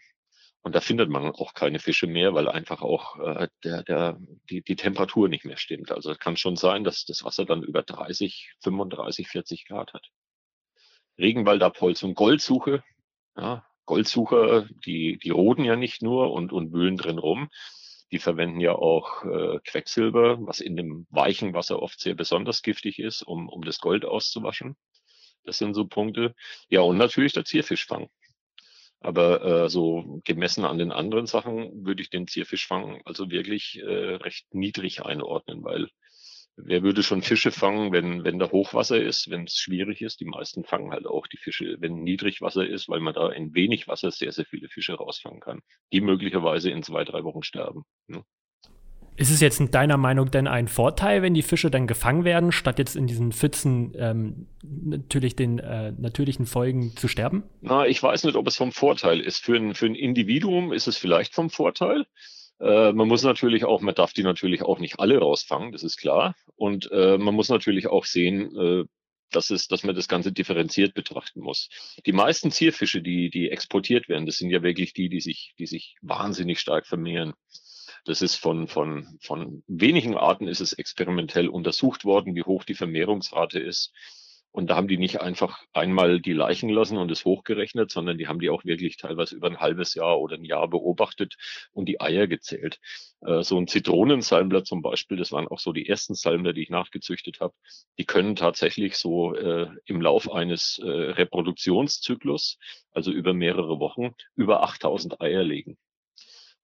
Und 0.62 0.74
da 0.74 0.82
findet 0.82 1.10
man 1.10 1.32
auch 1.32 1.54
keine 1.54 1.80
Fische 1.80 2.08
mehr, 2.08 2.34
weil 2.34 2.50
einfach 2.50 2.82
auch 2.82 3.20
äh, 3.20 3.48
der, 3.64 3.84
der, 3.84 4.20
die, 4.50 4.64
die 4.64 4.76
Temperatur 4.76 5.30
nicht 5.30 5.46
mehr 5.46 5.58
stimmt. 5.58 5.92
Also 5.92 6.12
es 6.12 6.20
kann 6.20 6.38
schon 6.38 6.56
sein, 6.56 6.84
dass 6.84 7.06
das 7.06 7.24
Wasser 7.24 7.46
dann 7.46 7.62
über 7.62 7.84
30, 7.84 8.52
35, 8.64 9.28
40 9.28 9.68
Grad 9.68 9.94
hat. 9.94 10.10
Regenwaldabholzung, 11.20 12.16
Goldsuche. 12.16 12.84
Ja, 13.38 13.64
Goldsucher, 13.86 14.68
die, 14.86 15.20
die 15.20 15.30
roden 15.30 15.64
ja 15.64 15.76
nicht 15.76 16.02
nur 16.02 16.32
und, 16.34 16.52
und 16.52 16.74
wühlen 16.74 16.98
drin 16.98 17.20
rum. 17.20 17.50
Die 18.12 18.20
verwenden 18.20 18.60
ja 18.60 18.74
auch 18.74 19.24
äh, 19.26 19.60
Quecksilber, 19.66 20.38
was 20.46 20.60
in 20.60 20.76
dem 20.76 21.08
weichen 21.10 21.54
Wasser 21.54 21.82
oft 21.82 22.00
sehr 22.00 22.14
besonders 22.14 22.62
giftig 22.62 23.00
ist, 23.00 23.24
um, 23.24 23.50
um 23.50 23.64
das 23.64 23.80
Gold 23.80 24.06
auszuwaschen. 24.06 24.76
Das 25.44 25.58
sind 25.58 25.74
so 25.74 25.86
Punkte. 25.86 26.36
Ja, 26.70 26.82
und 26.82 26.98
natürlich 26.98 27.34
der 27.34 27.46
Zierfischfang. 27.46 28.10
Aber 29.00 29.66
äh, 29.66 29.70
so 29.70 30.22
gemessen 30.24 30.66
an 30.66 30.80
den 30.80 30.92
anderen 30.92 31.28
Sachen 31.28 31.86
würde 31.86 32.02
ich 32.02 32.10
den 32.10 32.28
Zierfischfang 32.28 33.02
also 33.06 33.30
wirklich 33.30 33.80
äh, 33.80 34.16
recht 34.16 34.54
niedrig 34.54 35.04
einordnen, 35.04 35.64
weil 35.64 35.90
wer 36.58 36.84
würde 36.84 37.04
schon 37.04 37.22
Fische 37.22 37.52
fangen, 37.52 37.92
wenn, 37.92 38.24
wenn 38.24 38.40
da 38.40 38.52
Hochwasser 38.52 39.02
ist, 39.02 39.30
wenn 39.30 39.44
es 39.44 39.56
schwierig 39.56 40.02
ist? 40.02 40.20
Die 40.20 40.26
meisten 40.26 40.64
fangen 40.64 40.92
halt 40.92 41.06
auch 41.06 41.28
die 41.28 41.38
Fische, 41.38 41.78
wenn 41.80 42.04
Niedrigwasser 42.04 42.66
ist, 42.66 42.90
weil 42.90 43.00
man 43.00 43.14
da 43.14 43.30
in 43.30 43.54
wenig 43.54 43.88
Wasser 43.88 44.12
sehr, 44.12 44.32
sehr 44.32 44.46
viele 44.46 44.70
Fische 44.70 44.96
rausfangen 44.96 45.40
kann, 45.40 45.62
die 45.92 46.02
möglicherweise 46.02 46.72
in 46.72 46.84
zwei, 46.84 47.04
drei 47.04 47.24
Wochen 47.24 47.44
sterben. 47.44 47.84
Ne? 48.08 48.24
Ist 49.18 49.32
es 49.32 49.40
jetzt 49.40 49.62
in 49.62 49.72
deiner 49.72 49.96
Meinung 49.96 50.30
denn 50.30 50.46
ein 50.46 50.68
Vorteil, 50.68 51.22
wenn 51.22 51.34
die 51.34 51.42
Fische 51.42 51.72
dann 51.72 51.88
gefangen 51.88 52.26
werden, 52.26 52.52
statt 52.52 52.80
jetzt 52.80 52.98
in 52.98 53.08
diesen 53.08 53.32
Pfützen 53.32 53.94
ähm, 53.98 54.48
natürlich 54.62 55.38
den 55.38 55.60
äh, 55.60 55.94
natürlichen 55.94 56.46
Folgen 56.46 56.98
zu 56.98 57.08
sterben? 57.08 57.44
Na, 57.62 57.86
ich 57.88 58.04
weiß 58.04 58.26
nicht, 58.26 58.36
ob 58.36 58.46
es 58.48 58.58
vom 58.58 58.74
Vorteil 58.74 59.22
ist. 59.22 59.38
Für 59.38 59.56
ein, 59.56 59.74
für 59.74 59.86
ein 59.86 59.96
Individuum 59.96 60.74
ist 60.74 60.88
es 60.88 60.98
vielleicht 60.98 61.34
vom 61.34 61.50
Vorteil. 61.50 62.06
Äh, 62.60 62.94
man 62.94 63.08
muss 63.08 63.24
natürlich 63.24 63.66
auch, 63.66 63.82
man 63.82 63.96
darf 63.96 64.14
die 64.14 64.24
natürlich 64.24 64.64
auch 64.64 64.80
nicht 64.80 65.00
alle 65.00 65.18
rausfangen, 65.18 65.72
das 65.72 65.84
ist 65.84 65.98
klar. 65.98 66.36
Und 66.56 66.90
äh, 66.92 67.18
man 67.18 67.36
muss 67.36 67.50
natürlich 67.50 67.88
auch 67.88 68.06
sehen, 68.06 68.56
äh, 68.56 68.86
dass, 69.32 69.50
es, 69.50 69.68
dass 69.68 69.84
man 69.84 69.96
das 69.96 70.08
Ganze 70.08 70.32
differenziert 70.32 70.94
betrachten 70.94 71.42
muss. 71.42 71.70
Die 72.06 72.14
meisten 72.14 72.52
Zierfische, 72.52 73.02
die, 73.02 73.30
die 73.30 73.50
exportiert 73.50 74.08
werden, 74.08 74.26
das 74.26 74.38
sind 74.38 74.50
ja 74.50 74.64
wirklich 74.64 74.94
die, 74.94 75.10
die 75.10 75.22
sich, 75.22 75.54
die 75.60 75.66
sich 75.66 75.98
wahnsinnig 76.02 76.60
stark 76.60 76.88
vermehren. 76.88 77.34
Das 78.06 78.22
ist 78.22 78.36
von, 78.36 78.68
von, 78.68 79.18
von 79.20 79.64
wenigen 79.68 80.16
Arten 80.16 80.48
ist 80.48 80.62
es 80.62 80.74
experimentell 80.74 81.50
untersucht 81.50 82.06
worden, 82.06 82.36
wie 82.36 82.44
hoch 82.44 82.64
die 82.64 82.76
Vermehrungsrate 82.76 83.60
ist. 83.60 83.92
Und 84.56 84.70
da 84.70 84.78
haben 84.78 84.88
die 84.88 84.98
nicht 84.98 85.20
einfach 85.20 85.66
einmal 85.74 86.22
die 86.22 86.32
Leichen 86.32 86.70
lassen 86.70 86.98
und 86.98 87.12
es 87.12 87.26
hochgerechnet, 87.26 87.92
sondern 87.92 88.18
die 88.18 88.30
haben 88.30 88.40
die 88.40 88.50
auch 88.50 88.64
wirklich 88.64 88.96
teilweise 88.96 89.36
über 89.36 89.48
ein 89.48 89.60
halbes 89.60 89.96
Jahr 89.96 90.18
oder 90.18 90.38
ein 90.38 90.46
Jahr 90.46 90.70
beobachtet 90.70 91.36
und 91.74 91.90
die 91.90 92.00
Eier 92.00 92.26
gezählt. 92.26 92.80
Äh, 93.20 93.44
so 93.44 93.58
ein 93.58 93.68
Zitronensalmler 93.68 94.64
zum 94.64 94.82
Beispiel, 94.82 95.18
das 95.18 95.34
waren 95.34 95.50
auch 95.50 95.60
so 95.60 95.74
die 95.74 95.90
ersten 95.90 96.16
Salmler, 96.16 96.54
die 96.54 96.64
ich 96.64 96.70
nachgezüchtet 96.70 97.42
habe, 97.42 97.54
die 97.98 98.06
können 98.06 98.38
tatsächlich 98.38 98.96
so 98.96 99.36
äh, 99.36 99.68
im 99.88 100.00
Lauf 100.00 100.32
eines 100.32 100.80
äh, 100.82 100.88
Reproduktionszyklus, 100.88 102.58
also 102.94 103.12
über 103.12 103.34
mehrere 103.34 103.82
Wochen, 103.82 104.14
über 104.38 104.64
8000 104.64 105.20
Eier 105.20 105.44
legen. 105.44 105.78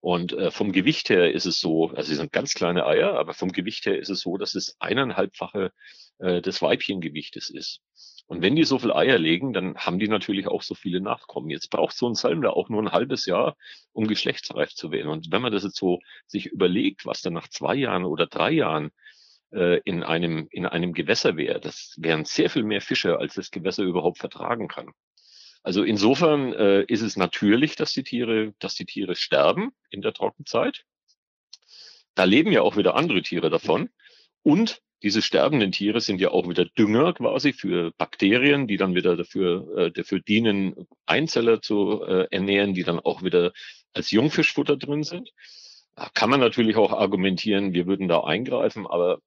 Und 0.02 0.32
äh, 0.32 0.50
vom 0.50 0.72
Gewicht 0.72 1.10
her 1.10 1.32
ist 1.32 1.46
es 1.46 1.60
so, 1.60 1.90
also 1.90 2.08
sie 2.08 2.16
sind 2.16 2.32
ganz 2.32 2.54
kleine 2.54 2.86
Eier, 2.86 3.14
aber 3.14 3.34
vom 3.34 3.52
Gewicht 3.52 3.86
her 3.86 3.96
ist 3.96 4.08
es 4.08 4.20
so, 4.20 4.36
dass 4.36 4.56
es 4.56 4.74
eineinhalbfache 4.80 5.70
äh, 6.18 6.42
des 6.42 6.60
Weibchengewichtes 6.60 7.50
ist. 7.50 7.80
Und 8.26 8.42
wenn 8.42 8.56
die 8.56 8.64
so 8.64 8.80
viel 8.80 8.92
Eier 8.92 9.16
legen, 9.18 9.52
dann 9.52 9.76
haben 9.76 10.00
die 10.00 10.08
natürlich 10.08 10.48
auch 10.48 10.62
so 10.62 10.74
viele 10.74 11.00
Nachkommen. 11.00 11.50
Jetzt 11.50 11.70
braucht 11.70 11.96
so 11.96 12.08
ein 12.08 12.16
Salmler 12.16 12.56
auch 12.56 12.68
nur 12.68 12.82
ein 12.82 12.90
halbes 12.90 13.26
Jahr, 13.26 13.56
um 13.92 14.08
geschlechtsreif 14.08 14.74
zu 14.74 14.90
werden. 14.90 15.08
Und 15.08 15.30
wenn 15.30 15.40
man 15.40 15.52
das 15.52 15.62
jetzt 15.62 15.76
so 15.76 16.00
sich 16.26 16.46
überlegt, 16.46 17.06
was 17.06 17.22
dann 17.22 17.34
nach 17.34 17.46
zwei 17.46 17.76
Jahren 17.76 18.04
oder 18.04 18.26
drei 18.26 18.50
Jahren 18.50 18.90
äh, 19.52 19.78
in 19.84 20.02
einem, 20.02 20.48
in 20.50 20.66
einem 20.66 20.94
Gewässer 20.94 21.36
wäre, 21.36 21.60
das 21.60 21.94
wären 21.96 22.24
sehr 22.24 22.50
viel 22.50 22.64
mehr 22.64 22.80
Fische, 22.80 23.18
als 23.18 23.34
das 23.34 23.52
Gewässer 23.52 23.84
überhaupt 23.84 24.18
vertragen 24.18 24.66
kann. 24.66 24.90
Also 25.62 25.84
insofern 25.84 26.52
äh, 26.54 26.82
ist 26.82 27.02
es 27.02 27.16
natürlich, 27.16 27.76
dass 27.76 27.92
die 27.92 28.02
Tiere, 28.02 28.52
dass 28.58 28.74
die 28.74 28.86
Tiere 28.86 29.14
sterben 29.14 29.72
in 29.90 30.02
der 30.02 30.12
Trockenzeit. 30.12 30.84
da 32.14 32.24
leben 32.24 32.52
ja 32.52 32.62
auch 32.62 32.76
wieder 32.76 32.94
andere 32.94 33.22
Tiere 33.22 33.48
davon. 33.48 33.88
Und 34.42 34.82
diese 35.02 35.22
sterbenden 35.22 35.72
Tiere 35.72 36.00
sind 36.00 36.20
ja 36.20 36.30
auch 36.30 36.48
wieder 36.48 36.64
Dünger 36.64 37.12
quasi 37.14 37.52
für 37.52 37.92
Bakterien, 37.98 38.68
die 38.68 38.76
dann 38.76 38.94
wieder 38.94 39.16
dafür, 39.16 39.76
äh, 39.76 39.90
dafür 39.90 40.20
dienen, 40.20 40.86
Einzeller 41.06 41.60
zu 41.60 42.04
äh, 42.04 42.28
ernähren, 42.30 42.74
die 42.74 42.84
dann 42.84 43.00
auch 43.00 43.22
wieder 43.22 43.52
als 43.94 44.10
Jungfischfutter 44.10 44.76
drin 44.76 45.02
sind. 45.02 45.32
Da 45.96 46.08
kann 46.14 46.30
man 46.30 46.40
natürlich 46.40 46.76
auch 46.76 46.92
argumentieren, 46.92 47.74
wir 47.74 47.86
würden 47.86 48.08
da 48.08 48.20
eingreifen, 48.20 48.86
aber 48.86 49.20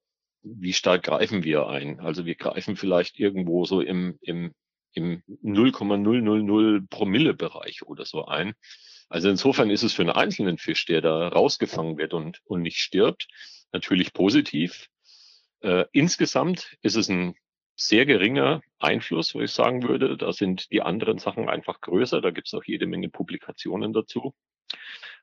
wie 0.43 0.73
stark 0.73 1.03
greifen 1.03 1.43
wir 1.43 1.67
ein? 1.67 1.99
Also 1.99 2.25
wir 2.25 2.35
greifen 2.35 2.75
vielleicht 2.75 3.19
irgendwo 3.19 3.65
so 3.65 3.81
im, 3.81 4.17
im, 4.21 4.53
im 4.95 5.21
0,000 5.41 6.89
Promille-Bereich 6.89 7.83
oder 7.83 8.05
so 8.05 8.25
ein. 8.25 8.53
Also 9.09 9.29
insofern 9.29 9.69
ist 9.69 9.83
es 9.83 9.93
für 9.93 10.01
einen 10.01 10.11
einzelnen 10.11 10.57
Fisch, 10.57 10.85
der 10.85 11.01
da 11.01 11.27
rausgefangen 11.27 11.97
wird 11.97 12.13
und, 12.13 12.41
und 12.45 12.61
nicht 12.61 12.79
stirbt, 12.79 13.27
natürlich 13.71 14.13
positiv. 14.13 14.87
Äh, 15.61 15.85
insgesamt 15.91 16.75
ist 16.81 16.95
es 16.95 17.09
ein 17.09 17.35
sehr 17.75 18.05
geringer 18.05 18.61
Einfluss, 18.79 19.35
wo 19.35 19.41
ich 19.41 19.51
sagen 19.51 19.83
würde. 19.83 20.17
Da 20.17 20.31
sind 20.31 20.71
die 20.71 20.81
anderen 20.81 21.19
Sachen 21.19 21.49
einfach 21.49 21.81
größer. 21.81 22.21
Da 22.21 22.31
gibt 22.31 22.47
es 22.47 22.53
auch 22.53 22.63
jede 22.63 22.87
Menge 22.87 23.09
Publikationen 23.09 23.93
dazu. 23.93 24.33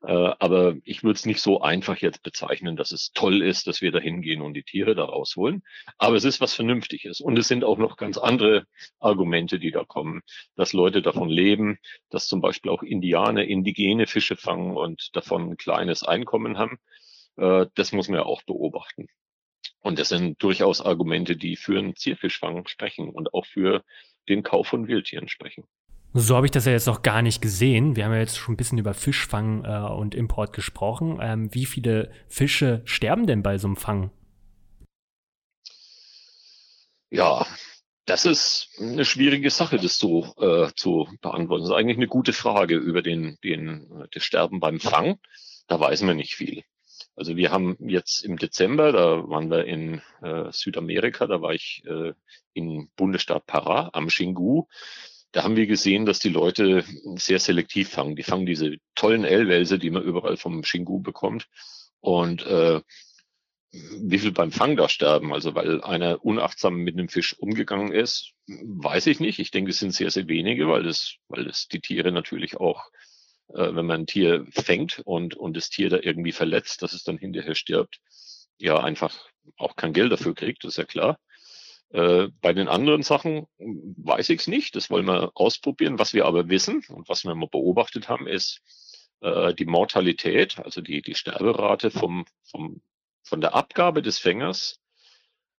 Äh, 0.04 0.32
aber 0.38 0.76
ich 0.84 1.04
würde 1.04 1.16
es 1.16 1.26
nicht 1.26 1.40
so 1.40 1.60
einfach 1.60 1.96
jetzt 1.98 2.22
bezeichnen, 2.22 2.76
dass 2.76 2.90
es 2.90 3.12
toll 3.12 3.42
ist, 3.42 3.66
dass 3.68 3.80
wir 3.82 3.92
da 3.92 4.00
hingehen 4.00 4.42
und 4.42 4.54
die 4.54 4.64
Tiere 4.64 4.94
da 4.94 5.04
rausholen. 5.04 5.62
Aber 5.98 6.16
es 6.16 6.24
ist 6.24 6.40
was 6.40 6.54
Vernünftiges. 6.54 7.20
Und 7.20 7.38
es 7.38 7.48
sind 7.48 7.62
auch 7.64 7.78
noch 7.78 7.96
ganz 7.96 8.18
andere 8.18 8.66
Argumente, 8.98 9.58
die 9.60 9.70
da 9.70 9.84
kommen, 9.84 10.22
dass 10.56 10.72
Leute 10.72 11.02
davon 11.02 11.28
leben, 11.28 11.78
dass 12.10 12.26
zum 12.26 12.40
Beispiel 12.40 12.70
auch 12.70 12.82
Indianer 12.82 13.44
indigene 13.44 14.06
Fische 14.06 14.36
fangen 14.36 14.76
und 14.76 15.14
davon 15.14 15.50
ein 15.50 15.56
kleines 15.56 16.02
Einkommen 16.02 16.58
haben. 16.58 16.78
Äh, 17.36 17.66
das 17.74 17.92
muss 17.92 18.08
man 18.08 18.18
ja 18.18 18.24
auch 18.24 18.42
beobachten. 18.42 19.06
Und 19.80 19.98
das 19.98 20.08
sind 20.08 20.42
durchaus 20.42 20.80
Argumente, 20.80 21.36
die 21.36 21.56
für 21.56 21.78
einen 21.78 21.96
Zierfischfang 21.96 22.66
sprechen 22.66 23.10
und 23.10 23.34
auch 23.34 23.46
für 23.46 23.84
den 24.28 24.42
Kauf 24.42 24.68
von 24.68 24.88
Wildtieren 24.88 25.28
sprechen. 25.28 25.64
So 26.14 26.36
habe 26.36 26.46
ich 26.46 26.50
das 26.50 26.66
ja 26.66 26.72
jetzt 26.72 26.86
noch 26.86 27.00
gar 27.00 27.22
nicht 27.22 27.40
gesehen. 27.40 27.96
Wir 27.96 28.04
haben 28.04 28.12
ja 28.12 28.18
jetzt 28.18 28.36
schon 28.36 28.52
ein 28.52 28.58
bisschen 28.58 28.76
über 28.76 28.92
Fischfang 28.92 29.64
äh, 29.64 29.92
und 29.92 30.14
Import 30.14 30.52
gesprochen. 30.52 31.18
Ähm, 31.22 31.54
wie 31.54 31.64
viele 31.64 32.10
Fische 32.28 32.82
sterben 32.84 33.26
denn 33.26 33.42
bei 33.42 33.56
so 33.56 33.66
einem 33.66 33.76
Fang? 33.76 34.10
Ja, 37.08 37.46
das 38.04 38.26
ist 38.26 38.68
eine 38.78 39.06
schwierige 39.06 39.50
Sache, 39.50 39.78
das 39.78 39.98
so 39.98 40.34
äh, 40.38 40.70
zu 40.76 41.08
beantworten. 41.22 41.62
Das 41.62 41.70
ist 41.70 41.76
eigentlich 41.76 41.96
eine 41.96 42.08
gute 42.08 42.34
Frage 42.34 42.76
über 42.76 43.00
den, 43.00 43.38
den, 43.42 44.06
das 44.12 44.22
Sterben 44.22 44.60
beim 44.60 44.80
Fang. 44.80 45.18
Da 45.66 45.80
weiß 45.80 46.02
man 46.02 46.16
nicht 46.16 46.34
viel. 46.34 46.62
Also 47.16 47.36
wir 47.36 47.50
haben 47.50 47.76
jetzt 47.80 48.24
im 48.24 48.36
Dezember, 48.36 48.92
da 48.92 49.28
waren 49.28 49.50
wir 49.50 49.64
in 49.64 50.02
äh, 50.22 50.50
Südamerika, 50.50 51.26
da 51.26 51.40
war 51.40 51.52
ich 51.52 51.82
äh, 51.86 52.12
im 52.54 52.90
Bundesstaat 52.96 53.44
Pará 53.46 53.90
am 53.92 54.08
Xingu. 54.08 54.66
Da 55.32 55.44
haben 55.44 55.56
wir 55.56 55.66
gesehen, 55.66 56.06
dass 56.06 56.18
die 56.18 56.28
Leute 56.28 56.84
sehr 57.16 57.38
selektiv 57.38 57.88
fangen. 57.88 58.16
Die 58.16 58.22
fangen 58.22 58.46
diese 58.46 58.76
tollen 58.94 59.24
L-Wälse, 59.24 59.78
die 59.78 59.90
man 59.90 60.02
überall 60.02 60.36
vom 60.36 60.62
Xingu 60.62 61.00
bekommt. 61.00 61.48
Und 62.00 62.44
äh, 62.46 62.80
wie 63.70 64.18
viel 64.18 64.32
beim 64.32 64.52
Fang 64.52 64.76
da 64.76 64.88
sterben, 64.88 65.32
also 65.32 65.54
weil 65.54 65.82
einer 65.82 66.22
unachtsam 66.24 66.76
mit 66.76 66.94
einem 66.94 67.08
Fisch 67.08 67.38
umgegangen 67.38 67.92
ist, 67.92 68.32
weiß 68.46 69.06
ich 69.06 69.20
nicht. 69.20 69.38
Ich 69.38 69.50
denke, 69.50 69.70
es 69.70 69.78
sind 69.78 69.94
sehr, 69.94 70.10
sehr 70.10 70.28
wenige, 70.28 70.68
weil 70.68 70.82
das, 70.82 71.14
weil 71.28 71.44
das 71.44 71.68
die 71.68 71.80
Tiere 71.80 72.12
natürlich 72.12 72.58
auch 72.58 72.90
äh, 73.54 73.74
wenn 73.74 73.86
man 73.86 74.02
ein 74.02 74.06
Tier 74.06 74.46
fängt 74.50 75.00
und, 75.00 75.34
und 75.34 75.56
das 75.56 75.70
Tier 75.70 75.90
da 75.90 75.98
irgendwie 76.00 76.32
verletzt, 76.32 76.82
dass 76.82 76.92
es 76.92 77.04
dann 77.04 77.18
hinterher 77.18 77.54
stirbt, 77.54 78.00
ja 78.58 78.78
einfach 78.78 79.28
auch 79.56 79.76
kein 79.76 79.92
Geld 79.92 80.12
dafür 80.12 80.34
kriegt, 80.34 80.64
das 80.64 80.70
ist 80.70 80.76
ja 80.78 80.84
klar. 80.84 81.18
Äh, 81.92 82.28
bei 82.40 82.54
den 82.54 82.68
anderen 82.68 83.02
Sachen 83.02 83.46
weiß 83.58 84.30
ich 84.30 84.40
es 84.40 84.46
nicht, 84.46 84.76
das 84.76 84.88
wollen 84.88 85.06
wir 85.06 85.32
ausprobieren. 85.34 85.98
Was 85.98 86.14
wir 86.14 86.24
aber 86.24 86.48
wissen 86.48 86.82
und 86.88 87.08
was 87.08 87.24
wir 87.24 87.34
mal 87.34 87.48
beobachtet 87.48 88.08
haben, 88.08 88.26
ist 88.26 88.62
äh, 89.20 89.54
die 89.54 89.66
Mortalität, 89.66 90.58
also 90.58 90.80
die, 90.80 91.02
die 91.02 91.14
Sterberate 91.14 91.90
vom, 91.90 92.24
vom, 92.44 92.80
von 93.22 93.40
der 93.42 93.54
Abgabe 93.54 94.00
des 94.00 94.18
Fängers 94.18 94.80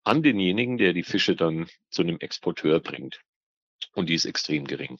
an 0.04 0.22
denjenigen, 0.22 0.78
der 0.78 0.94
die 0.94 1.02
Fische 1.04 1.36
dann 1.36 1.68
zu 1.90 2.02
einem 2.02 2.18
Exporteur 2.18 2.80
bringt. 2.80 3.20
Und 3.94 4.08
die 4.08 4.14
ist 4.14 4.24
extrem 4.24 4.64
gering. 4.64 4.98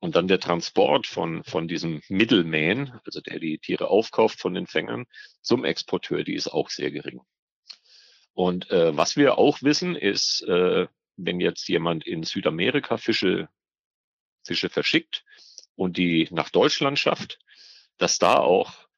Und 0.00 0.16
dann 0.16 0.26
der 0.26 0.40
Transport 0.40 1.06
von, 1.06 1.44
von 1.44 1.68
diesem 1.68 2.02
Middleman, 2.08 3.00
also 3.04 3.20
der 3.20 3.38
die 3.38 3.58
Tiere 3.58 3.88
aufkauft 3.88 4.40
von 4.40 4.54
den 4.54 4.66
Fängern, 4.66 5.04
zum 5.42 5.64
Exporteur, 5.64 6.24
die 6.24 6.34
ist 6.34 6.48
auch 6.48 6.70
sehr 6.70 6.90
gering. 6.90 7.20
Und 8.40 8.70
äh, 8.70 8.96
was 8.96 9.18
wir 9.18 9.36
auch 9.36 9.60
wissen, 9.60 9.94
ist, 9.94 10.40
äh, 10.48 10.86
wenn 11.18 11.40
jetzt 11.40 11.68
jemand 11.68 12.06
in 12.06 12.22
Südamerika 12.22 12.96
Fische, 12.96 13.50
Fische 14.46 14.70
verschickt 14.70 15.26
und 15.76 15.98
die 15.98 16.26
nach 16.30 16.48
Deutschland 16.48 16.98
schafft, 16.98 17.38
dass 17.98 18.18
da 18.18 18.38
auch 18.38 18.88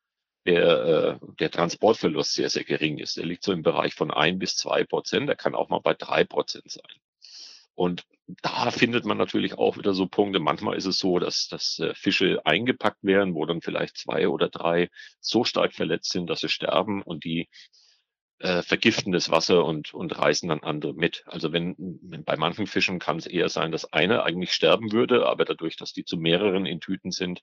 der, 0.47 1.19
äh, 1.21 1.27
der 1.41 1.51
Transportverlust 1.51 2.35
sehr, 2.35 2.51
sehr 2.51 2.63
gering 2.63 2.99
ist. 2.99 3.17
Der 3.17 3.27
liegt 3.27 3.43
so 3.43 3.51
im 3.51 3.65
Bereich 3.65 3.95
von 3.95 4.13
ein 4.13 4.39
bis 4.39 4.55
zwei 4.55 4.85
Prozent. 4.85 5.29
Der 5.29 5.35
kann 5.35 5.57
auch 5.57 5.71
mal 5.71 5.81
bei 5.81 5.95
drei 5.95 6.23
Prozent 6.23 6.71
sein. 6.71 6.95
Und 7.75 8.05
da 8.43 8.71
findet 8.71 9.05
man 9.05 9.19
natürlich 9.19 9.59
auch 9.59 9.77
wieder 9.77 9.93
so 9.93 10.07
Punkte. 10.07 10.39
Manchmal 10.39 10.77
ist 10.77 10.87
es 10.87 11.01
so, 11.01 11.19
dass, 11.19 11.49
dass 11.49 11.81
äh, 11.81 11.97
Fische 11.97 12.47
eingepackt 12.47 13.03
werden, 13.03 13.35
wo 13.35 13.45
dann 13.45 13.61
vielleicht 13.61 13.97
zwei 13.97 14.29
oder 14.29 14.49
drei 14.49 14.89
so 15.19 15.43
stark 15.43 15.75
verletzt 15.75 16.13
sind, 16.13 16.31
dass 16.31 16.43
sie 16.43 16.49
sterben 16.49 17.03
und 17.03 17.25
die 17.25 17.49
äh, 18.43 18.63
vergiften 18.63 19.13
das 19.13 19.31
Wasser 19.31 19.65
und, 19.65 19.95
und 19.95 20.19
reißen 20.19 20.49
dann 20.49 20.65
andere 20.65 20.95
mit. 20.95 21.23
Also 21.27 21.53
wenn, 21.53 21.77
wenn 22.03 22.25
bei 22.25 22.37
manchen 22.37 22.67
Fischen 22.67 22.99
kann 22.99 23.19
es 23.19 23.27
eher 23.27 23.49
sein, 23.49 23.71
dass 23.71 23.93
einer 23.93 24.25
eigentlich 24.25 24.53
sterben 24.53 24.91
würde, 24.91 25.27
aber 25.27 25.45
dadurch, 25.45 25.77
dass 25.77 25.93
die 25.93 26.05
zu 26.05 26.17
mehreren 26.17 26.67
in 26.67 26.81
Tüten 26.81 27.13
sind, 27.13 27.41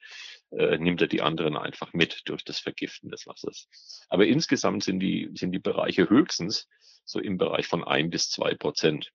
äh, 0.52 0.78
nimmt 0.78 1.02
er 1.02 1.08
die 1.08 1.22
anderen 1.22 1.56
einfach 1.56 1.94
mit 1.94 2.24
durch 2.26 2.44
das 2.44 2.60
Vergiften 2.60 3.10
des 3.10 3.28
Wassers. 3.28 3.70
Aber 4.10 4.28
insgesamt 4.28 4.84
sind 4.84 5.00
die, 5.00 5.32
sind 5.36 5.54
die 5.54 5.60
Bereiche 5.60 6.10
höchstens 6.10 6.68
so 7.06 7.20
im 7.20 7.38
Bereich 7.38 7.68
von 7.68 7.84
ein 7.84 8.10
bis 8.10 8.30
zwei 8.30 8.54
Prozent. 8.56 9.14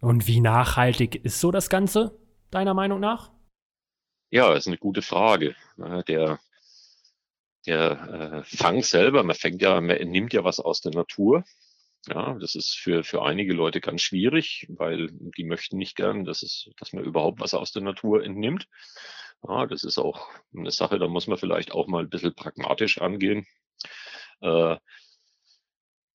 Und 0.00 0.26
wie 0.26 0.40
nachhaltig 0.40 1.14
ist 1.14 1.40
so 1.40 1.50
das 1.50 1.68
Ganze, 1.68 2.18
deiner 2.50 2.74
Meinung 2.74 3.00
nach? 3.00 3.30
Ja, 4.30 4.48
das 4.48 4.60
ist 4.60 4.68
eine 4.68 4.78
gute 4.78 5.02
Frage. 5.02 5.54
Der, 6.08 6.38
der 7.66 8.42
äh, 8.50 8.56
Fang 8.56 8.82
selber, 8.82 9.22
man 9.22 9.36
fängt 9.36 9.62
ja, 9.62 9.80
man 9.80 9.96
nimmt 10.08 10.32
ja 10.32 10.44
was 10.44 10.60
aus 10.60 10.80
der 10.80 10.92
Natur. 10.92 11.44
Ja, 12.08 12.36
das 12.40 12.54
ist 12.54 12.76
für, 12.76 13.02
für 13.02 13.22
einige 13.22 13.52
Leute 13.52 13.80
ganz 13.80 14.02
schwierig, 14.02 14.66
weil 14.68 15.08
die 15.12 15.44
möchten 15.44 15.76
nicht 15.76 15.96
gern, 15.96 16.24
dass, 16.24 16.42
es, 16.42 16.70
dass 16.78 16.92
man 16.92 17.04
überhaupt 17.04 17.40
was 17.40 17.52
aus 17.54 17.72
der 17.72 17.82
Natur 17.82 18.22
entnimmt. 18.24 18.68
Ja, 19.46 19.66
das 19.66 19.82
ist 19.82 19.98
auch 19.98 20.28
eine 20.56 20.70
Sache, 20.70 20.98
da 20.98 21.08
muss 21.08 21.26
man 21.26 21.38
vielleicht 21.38 21.72
auch 21.72 21.88
mal 21.88 22.04
ein 22.04 22.08
bisschen 22.08 22.34
pragmatisch 22.34 23.00
angehen. 23.00 23.46
Äh, 24.40 24.76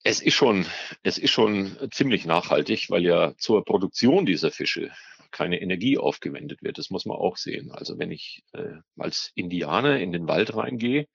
es 0.03 0.22
ist 0.22 0.34
schon, 0.34 0.65
es 1.03 1.17
ist 1.17 1.31
schon 1.31 1.77
ziemlich 1.91 2.25
nachhaltig, 2.25 2.89
weil 2.89 3.03
ja 3.03 3.34
zur 3.38 3.63
Produktion 3.63 4.25
dieser 4.25 4.51
Fische 4.51 4.91
keine 5.31 5.62
Energie 5.62 5.98
aufgewendet 5.98 6.62
wird. 6.62 6.77
Das 6.77 6.89
muss 6.89 7.05
man 7.05 7.17
auch 7.17 7.38
sehen. 7.38 7.72
Also 7.72 8.00
wenn 8.00 8.12
ich 8.12 8.43
äh, 8.53 8.75
als 8.98 9.31
Indianer 9.36 10.00
in 10.00 10.12
den 10.12 10.27
Wald 10.27 10.55
reingehe 10.55 11.08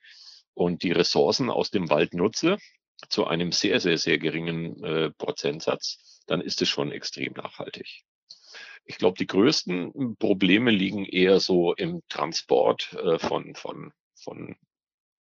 und 0.57 0.83
die 0.83 0.93
Ressourcen 0.93 1.51
aus 1.51 1.71
dem 1.71 1.91
Wald 1.91 2.15
nutze, 2.15 2.57
zu 3.11 3.27
einem 3.27 3.53
sehr, 3.53 3.79
sehr, 3.79 3.99
sehr 3.99 4.19
geringen 4.19 4.83
äh, 4.83 5.11
Prozentsatz, 5.11 6.23
dann 6.27 6.41
ist 6.41 6.63
es 6.63 6.69
schon 6.69 6.91
extrem 6.91 7.35
nachhaltig. 7.35 8.05
Ich 8.87 8.97
glaube, 8.97 9.19
die 9.19 9.27
größten 9.27 10.17
Probleme 10.17 10.71
liegen 10.71 11.05
eher 11.05 11.41
so 11.41 11.75
im 11.75 12.03
Transport 12.09 12.95
äh, 12.95 13.19
von, 13.19 13.55
von, 13.55 13.93
von 14.15 14.57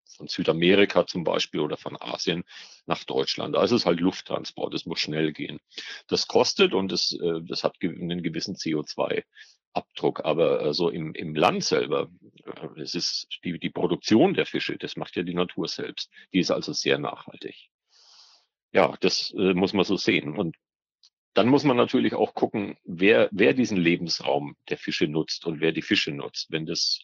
von 0.06 0.28
Südamerika 0.28 1.06
zum 1.08 1.24
Beispiel 1.24 1.60
oder 1.60 1.78
von 1.78 1.98
Asien 2.00 2.44
nach 2.86 3.04
Deutschland. 3.04 3.56
Es 3.56 3.72
ist 3.72 3.86
halt 3.86 4.00
Lufttransport, 4.00 4.74
es 4.74 4.86
muss 4.86 5.00
schnell 5.00 5.34
gehen. 5.34 5.60
Das 6.08 6.28
kostet 6.28 6.74
und 6.74 6.92
das, 6.92 7.12
äh, 7.14 7.42
das 7.42 7.64
hat 7.64 7.76
einen 7.82 8.24
gewissen 8.24 8.56
CO2-Abdruck. 8.56 10.24
Aber 10.24 10.62
äh, 10.62 10.74
so 10.74 10.90
im, 10.90 11.14
im 11.14 11.36
Land 11.36 11.64
selber, 11.64 12.10
äh, 12.46 12.82
es 12.82 12.96
ist 12.96 13.28
die, 13.44 13.60
die 13.60 13.70
Produktion 13.70 14.34
der 14.34 14.46
Fische, 14.46 14.78
das 14.78 14.96
macht 14.96 15.16
ja 15.16 15.24
die 15.24 15.36
Natur 15.36 15.68
selbst. 15.68 16.10
Die 16.34 16.40
ist 16.40 16.52
also 16.52 16.74
sehr 16.74 16.98
nachhaltig. 16.98 17.70
Ja, 18.72 18.98
das 19.00 19.32
muss 19.34 19.72
man 19.72 19.86
so 19.86 19.96
sehen. 19.96 20.38
Und 20.38 20.58
dann 21.34 21.48
muss 21.48 21.64
man 21.64 21.78
natürlich 21.78 22.14
auch 22.14 22.34
gucken, 22.34 22.78
wer, 22.84 23.30
wer 23.32 23.54
diesen 23.54 23.78
Lebensraum 23.78 24.56
der 24.70 24.78
Fische 24.78 25.08
nutzt 25.08 25.46
und 25.46 25.62
wer 25.62 25.72
die 25.72 25.82
Fische 25.82 26.12
nutzt. 26.12 26.52
Wenn 26.52 26.66
das 26.66 27.02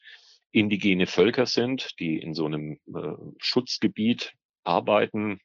indigene 0.52 1.08
Völker 1.08 1.46
sind, 1.46 2.00
die 2.00 2.18
in 2.18 2.34
so 2.34 2.46
einem 2.46 2.80
äh, 2.94 3.14
Schutzgebiet 3.38 4.34
arbeiten. 4.64 5.40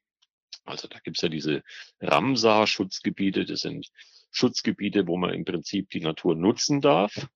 Also 0.65 0.89
da 0.89 0.99
gibt's 0.99 1.23
ja 1.23 1.29
diese 1.29 1.63
Ramsar-Schutzgebiete, 2.01 3.45
das 3.45 3.61
sind 3.61 3.89
Schutzgebiete, 4.33 5.07
wo 5.07 5.17
man 5.17 5.33
im 5.33 5.45
Prinzip 5.45 5.91
die 5.91 6.01
Natur 6.01 6.35
nutzen 6.35 6.81
darf, 6.81 7.29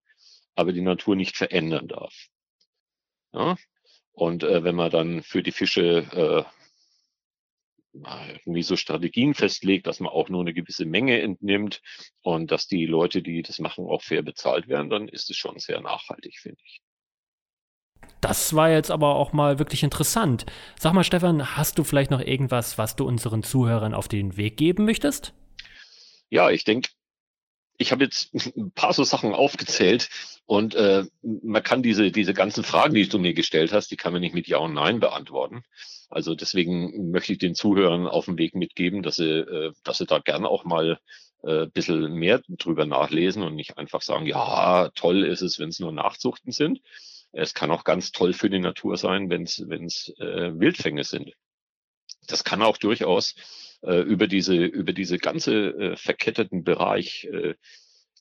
aber 0.54 0.72
die 0.72 0.82
Natur 0.82 1.16
nicht 1.16 1.36
verändern 1.36 1.88
darf. 1.88 2.14
Ja? 3.32 3.56
Und 4.12 4.42
äh, 4.42 4.64
wenn 4.64 4.74
man 4.74 4.90
dann 4.90 5.22
für 5.22 5.42
die 5.42 5.52
Fische 5.52 6.06
äh, 6.12 6.44
irgendwie 7.92 8.62
so 8.62 8.76
Strategien 8.76 9.34
festlegt, 9.34 9.86
dass 9.86 10.00
man 10.00 10.12
auch 10.12 10.28
nur 10.28 10.40
eine 10.40 10.54
gewisse 10.54 10.84
Menge 10.84 11.20
entnimmt 11.20 11.82
und 12.22 12.50
dass 12.50 12.66
die 12.66 12.86
Leute, 12.86 13.22
die 13.22 13.42
das 13.42 13.58
machen, 13.58 13.86
auch 13.86 14.02
fair 14.02 14.22
bezahlt 14.22 14.68
werden, 14.68 14.90
dann 14.90 15.08
ist 15.08 15.30
es 15.30 15.36
schon 15.36 15.58
sehr 15.58 15.80
nachhaltig, 15.80 16.38
finde 16.38 16.60
ich. 16.64 16.80
Das 18.20 18.54
war 18.54 18.70
jetzt 18.70 18.90
aber 18.90 19.16
auch 19.16 19.32
mal 19.32 19.58
wirklich 19.58 19.82
interessant. 19.82 20.44
Sag 20.78 20.92
mal, 20.92 21.04
Stefan, 21.04 21.56
hast 21.56 21.78
du 21.78 21.84
vielleicht 21.84 22.10
noch 22.10 22.20
irgendwas, 22.20 22.76
was 22.76 22.96
du 22.96 23.06
unseren 23.06 23.42
Zuhörern 23.42 23.94
auf 23.94 24.08
den 24.08 24.36
Weg 24.36 24.56
geben 24.56 24.84
möchtest? 24.84 25.32
Ja, 26.28 26.50
ich 26.50 26.64
denke, 26.64 26.90
ich 27.78 27.92
habe 27.92 28.04
jetzt 28.04 28.34
ein 28.56 28.72
paar 28.72 28.92
so 28.92 29.04
Sachen 29.04 29.34
aufgezählt 29.34 30.10
und 30.46 30.74
äh, 30.74 31.04
man 31.22 31.62
kann 31.62 31.82
diese, 31.82 32.10
diese 32.10 32.34
ganzen 32.34 32.62
Fragen, 32.62 32.94
die 32.94 33.08
du 33.08 33.18
mir 33.18 33.34
gestellt 33.34 33.72
hast, 33.72 33.90
die 33.90 33.96
kann 33.96 34.12
man 34.12 34.20
nicht 34.20 34.34
mit 34.34 34.48
Ja 34.48 34.58
und 34.58 34.74
Nein 34.74 35.00
beantworten. 35.00 35.62
Also 36.10 36.34
deswegen 36.34 37.10
möchte 37.10 37.32
ich 37.32 37.38
den 37.38 37.54
Zuhörern 37.54 38.06
auf 38.06 38.26
den 38.26 38.36
Weg 38.36 38.54
mitgeben, 38.54 39.02
dass 39.02 39.16
sie, 39.16 39.30
äh, 39.30 39.72
dass 39.84 39.98
sie 39.98 40.06
da 40.06 40.18
gerne 40.18 40.48
auch 40.48 40.64
mal 40.64 40.98
äh, 41.42 41.62
ein 41.62 41.70
bisschen 41.70 42.12
mehr 42.12 42.42
drüber 42.48 42.84
nachlesen 42.84 43.42
und 43.42 43.54
nicht 43.54 43.78
einfach 43.78 44.02
sagen, 44.02 44.26
ja, 44.26 44.90
toll 44.94 45.24
ist 45.24 45.40
es, 45.40 45.58
wenn 45.58 45.70
es 45.70 45.80
nur 45.80 45.92
Nachzuchten 45.92 46.52
sind. 46.52 46.80
Es 47.32 47.54
kann 47.54 47.70
auch 47.70 47.84
ganz 47.84 48.12
toll 48.12 48.32
für 48.32 48.50
die 48.50 48.58
Natur 48.58 48.96
sein, 48.96 49.30
wenn 49.30 49.44
es 49.44 49.58
äh, 50.18 50.58
Wildfänge 50.58 51.04
sind. 51.04 51.32
Das 52.26 52.44
kann 52.44 52.62
auch 52.62 52.76
durchaus 52.76 53.34
äh, 53.82 54.00
über 54.00 54.26
diese 54.26 54.56
über 54.56 54.92
diese 54.92 55.18
ganze 55.18 55.70
äh, 55.70 55.96
verketteten 55.96 56.64
Bereich 56.64 57.25
äh, 57.25 57.54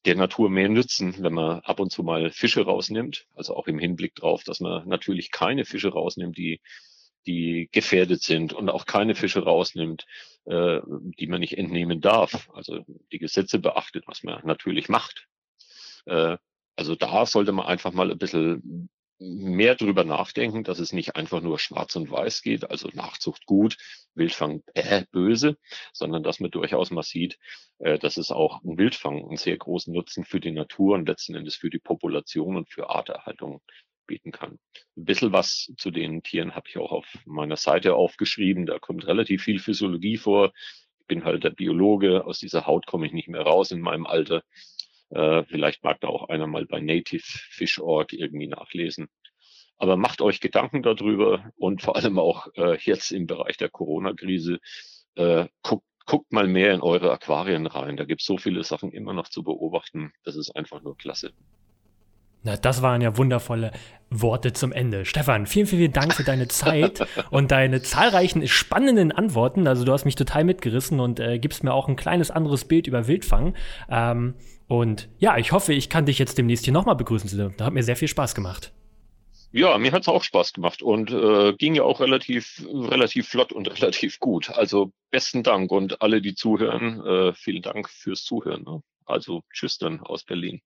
der 0.06 0.16
Natur 0.16 0.50
mehr 0.50 0.70
nützen, 0.70 1.16
wenn 1.20 1.34
man 1.34 1.60
ab 1.62 1.80
und 1.80 1.92
zu 1.92 2.04
mal 2.04 2.32
Fische 2.32 2.62
rausnimmt. 2.62 3.26
Also 3.36 3.56
auch 3.56 3.68
im 3.68 3.80
Hinblick 3.80 4.16
drauf, 4.16 4.44
dass 4.44 4.60
man 4.60 4.88
natürlich 4.88 5.32
keine 5.32 5.66
Fische 5.66 5.90
rausnimmt, 5.90 6.38
die 6.38 6.62
die 7.26 7.70
gefährdet 7.72 8.24
sind 8.24 8.54
und 8.54 8.70
auch 8.70 8.86
keine 8.86 9.14
Fische 9.14 9.44
rausnimmt, 9.44 10.06
äh, 10.46 10.80
die 11.20 11.28
man 11.28 11.42
nicht 11.42 11.58
entnehmen 11.58 12.02
darf. 12.02 12.50
Also 12.54 12.86
die 13.12 13.20
Gesetze 13.20 13.60
beachtet, 13.60 14.06
was 14.08 14.24
man 14.24 14.46
natürlich 14.46 14.90
macht. 14.90 15.28
Äh, 16.06 16.38
also 16.76 16.96
da 16.96 17.26
sollte 17.26 17.52
man 17.52 17.66
einfach 17.66 17.92
mal 17.92 18.10
ein 18.10 18.18
bisschen 18.18 18.90
mehr 19.20 19.76
drüber 19.76 20.04
nachdenken, 20.06 20.64
dass 20.64 20.80
es 20.80 20.94
nicht 20.94 21.16
einfach 21.16 21.42
nur 21.42 21.60
schwarz 21.60 21.96
und 21.96 22.10
weiß 22.10 22.42
geht, 22.42 22.70
also 22.70 22.90
Nachzucht 22.94 23.46
gut, 23.46 23.78
Wildfang 24.16 24.64
äh, 24.74 25.04
böse, 25.12 25.58
sondern 25.94 26.24
dass 26.24 26.40
man 26.40 26.52
durchaus 26.52 26.90
mal 26.92 27.04
sieht, 27.04 27.38
äh, 27.80 28.00
dass 28.00 28.18
es 28.18 28.32
auch 28.32 28.64
ein 28.64 28.78
Wildfang 28.78 29.24
einen 29.24 29.38
sehr 29.38 29.58
großen 29.58 29.94
Nutzen 29.94 30.24
für 30.24 30.40
die 30.40 30.52
Natur 30.52 30.96
und 30.96 31.08
letzten 31.08 31.36
Endes 31.36 31.56
für 31.56 31.70
die 31.70 31.80
Population 31.80 32.56
und 32.56 32.70
für 32.70 32.90
Arterhaltung 32.90 33.62
bieten 34.08 34.32
kann. 34.32 34.58
Ein 34.98 35.06
bisschen 35.06 35.32
was 35.32 35.72
zu 35.78 35.92
den 35.92 36.24
Tieren 36.24 36.56
habe 36.56 36.68
ich 36.68 36.78
auch 36.78 36.92
auf 36.92 37.06
meiner 37.26 37.58
Seite 37.58 37.96
aufgeschrieben. 37.96 38.66
Da 38.66 38.80
kommt 38.80 39.06
relativ 39.06 39.44
viel 39.44 39.60
Physiologie 39.60 40.18
vor. 40.18 40.52
Ich 41.00 41.08
bin 41.08 41.26
halt 41.26 41.44
der 41.44 41.52
Biologe. 41.52 42.26
Aus 42.26 42.40
dieser 42.40 42.66
Haut 42.66 42.88
komme 42.88 43.06
ich 43.06 43.14
nicht 43.14 43.28
mehr 43.28 43.42
raus 43.42 43.72
in 43.72 43.82
meinem 43.82 44.08
Alter. 44.08 44.44
Äh, 45.10 45.44
vielleicht 45.46 45.84
mag 45.84 46.00
da 46.02 46.08
auch 46.08 46.30
einer 46.30 46.48
mal 46.48 46.66
bei 46.66 46.80
Native 46.80 47.24
Fish 47.26 47.80
Org 47.80 48.14
irgendwie 48.14 48.48
nachlesen. 48.48 49.10
Aber 49.78 49.96
macht 49.98 50.22
euch 50.22 50.42
Gedanken 50.42 50.84
darüber 50.84 51.52
und 51.58 51.82
vor 51.82 51.96
allem 51.96 52.20
auch 52.20 52.48
äh, 52.56 52.78
jetzt 52.82 53.12
im 53.12 53.28
Bereich 53.28 53.58
der 53.58 53.70
Corona-Krise, 53.70 54.60
äh, 55.16 55.48
guckt, 55.64 55.86
guckt 56.06 56.32
mal 56.32 56.48
mehr 56.48 56.74
in 56.74 56.82
eure 56.82 57.12
Aquarien 57.12 57.68
rein. 57.68 57.96
Da 57.96 58.04
gibt 58.04 58.22
es 58.22 58.28
so 58.28 58.38
viele 58.38 58.64
Sachen 58.64 58.92
immer 58.92 59.14
noch 59.14 59.30
zu 59.30 59.44
beobachten. 59.44 60.12
Das 60.24 60.36
ist 60.36 60.56
einfach 60.56 60.82
nur 60.82 60.98
klasse. 60.98 61.34
Na, 62.44 62.56
das 62.56 62.82
waren 62.82 63.02
ja 63.02 63.18
wundervolle 63.18 63.72
Worte 64.10 64.54
zum 64.54 64.72
Ende. 64.72 65.06
Stefan, 65.06 65.46
vielen, 65.46 65.68
vielen 65.68 65.92
Dank 65.92 66.14
für 66.14 66.24
deine 66.24 66.48
Zeit 66.48 67.06
und 67.32 67.52
deine 67.52 67.82
zahlreichen 67.82 68.48
spannenden 68.48 69.12
Antworten. 69.12 69.68
Also 69.68 69.86
du 69.86 69.92
hast 69.92 70.06
mich 70.06 70.16
total 70.16 70.44
mitgerissen 70.44 71.00
und 71.00 71.20
äh, 71.20 71.38
gibst 71.38 71.64
mir 71.64 71.74
auch 71.74 71.88
ein 71.88 71.96
kleines 71.96 72.32
anderes 72.32 72.66
Bild 72.66 72.88
über 72.88 73.08
Wildfang. 73.08 73.56
Ähm, 73.90 74.36
und 74.68 75.10
ja, 75.18 75.38
ich 75.38 75.52
hoffe, 75.52 75.74
ich 75.74 75.90
kann 75.90 76.06
dich 76.06 76.20
jetzt 76.20 76.38
demnächst 76.38 76.66
hier 76.66 76.74
nochmal 76.74 76.96
begrüßen. 76.96 77.54
Da 77.58 77.66
hat 77.66 77.74
mir 77.74 77.84
sehr 77.84 77.96
viel 77.96 78.08
Spaß 78.08 78.36
gemacht. 78.36 78.72
Ja, 79.52 79.78
mir 79.80 79.92
hat 79.92 80.04
es 80.04 80.08
auch 80.08 80.24
Spaß 80.24 80.54
gemacht 80.54 80.84
und 80.84 81.12
äh, 81.12 81.54
ging 81.54 81.74
ja 81.74 81.84
auch 81.84 82.00
relativ, 82.00 82.64
relativ 82.72 83.28
flott 83.28 83.52
und 83.52 83.68
relativ 83.82 84.20
gut. 84.20 84.52
Also 84.52 84.92
besten 85.10 85.44
Dank 85.44 85.72
und 85.72 86.02
alle, 86.02 86.22
die 86.22 86.36
zuhören, 86.36 87.04
äh, 87.04 87.34
vielen 87.34 87.64
Dank 87.64 87.90
fürs 87.90 88.24
Zuhören. 88.24 88.64
Ne? 88.64 88.82
Also 89.06 89.42
tschüss 89.52 89.80
dann 89.80 90.02
aus 90.02 90.24
Berlin. 90.24 90.62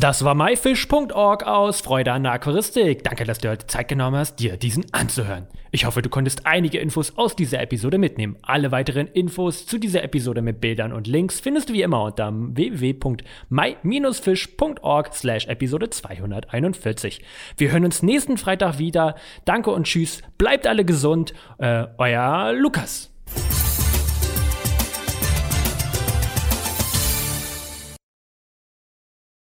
Das 0.00 0.24
war 0.24 0.34
myfish.org 0.34 1.46
aus 1.46 1.82
Freude 1.82 2.12
an 2.12 2.22
der 2.22 2.32
Aquaristik. 2.32 3.04
Danke, 3.04 3.24
dass 3.24 3.36
du 3.36 3.50
heute 3.50 3.66
Zeit 3.66 3.88
genommen 3.88 4.16
hast, 4.16 4.36
dir 4.36 4.56
diesen 4.56 4.90
anzuhören. 4.94 5.46
Ich 5.72 5.84
hoffe, 5.84 6.00
du 6.00 6.08
konntest 6.08 6.46
einige 6.46 6.78
Infos 6.78 7.18
aus 7.18 7.36
dieser 7.36 7.60
Episode 7.60 7.98
mitnehmen. 7.98 8.38
Alle 8.40 8.72
weiteren 8.72 9.08
Infos 9.08 9.66
zu 9.66 9.76
dieser 9.76 10.02
Episode 10.02 10.40
mit 10.40 10.62
Bildern 10.62 10.94
und 10.94 11.06
Links 11.06 11.38
findest 11.38 11.68
du 11.68 11.74
wie 11.74 11.82
immer 11.82 12.02
unter 12.02 12.32
www.my-fish.org 12.32 15.14
slash 15.14 15.46
Episode 15.48 15.90
241. 15.90 17.22
Wir 17.58 17.70
hören 17.70 17.84
uns 17.84 18.02
nächsten 18.02 18.38
Freitag 18.38 18.78
wieder. 18.78 19.16
Danke 19.44 19.70
und 19.70 19.84
tschüss. 19.84 20.22
Bleibt 20.38 20.66
alle 20.66 20.86
gesund. 20.86 21.34
Äh, 21.58 21.88
euer 21.98 22.54
Lukas. 22.54 23.12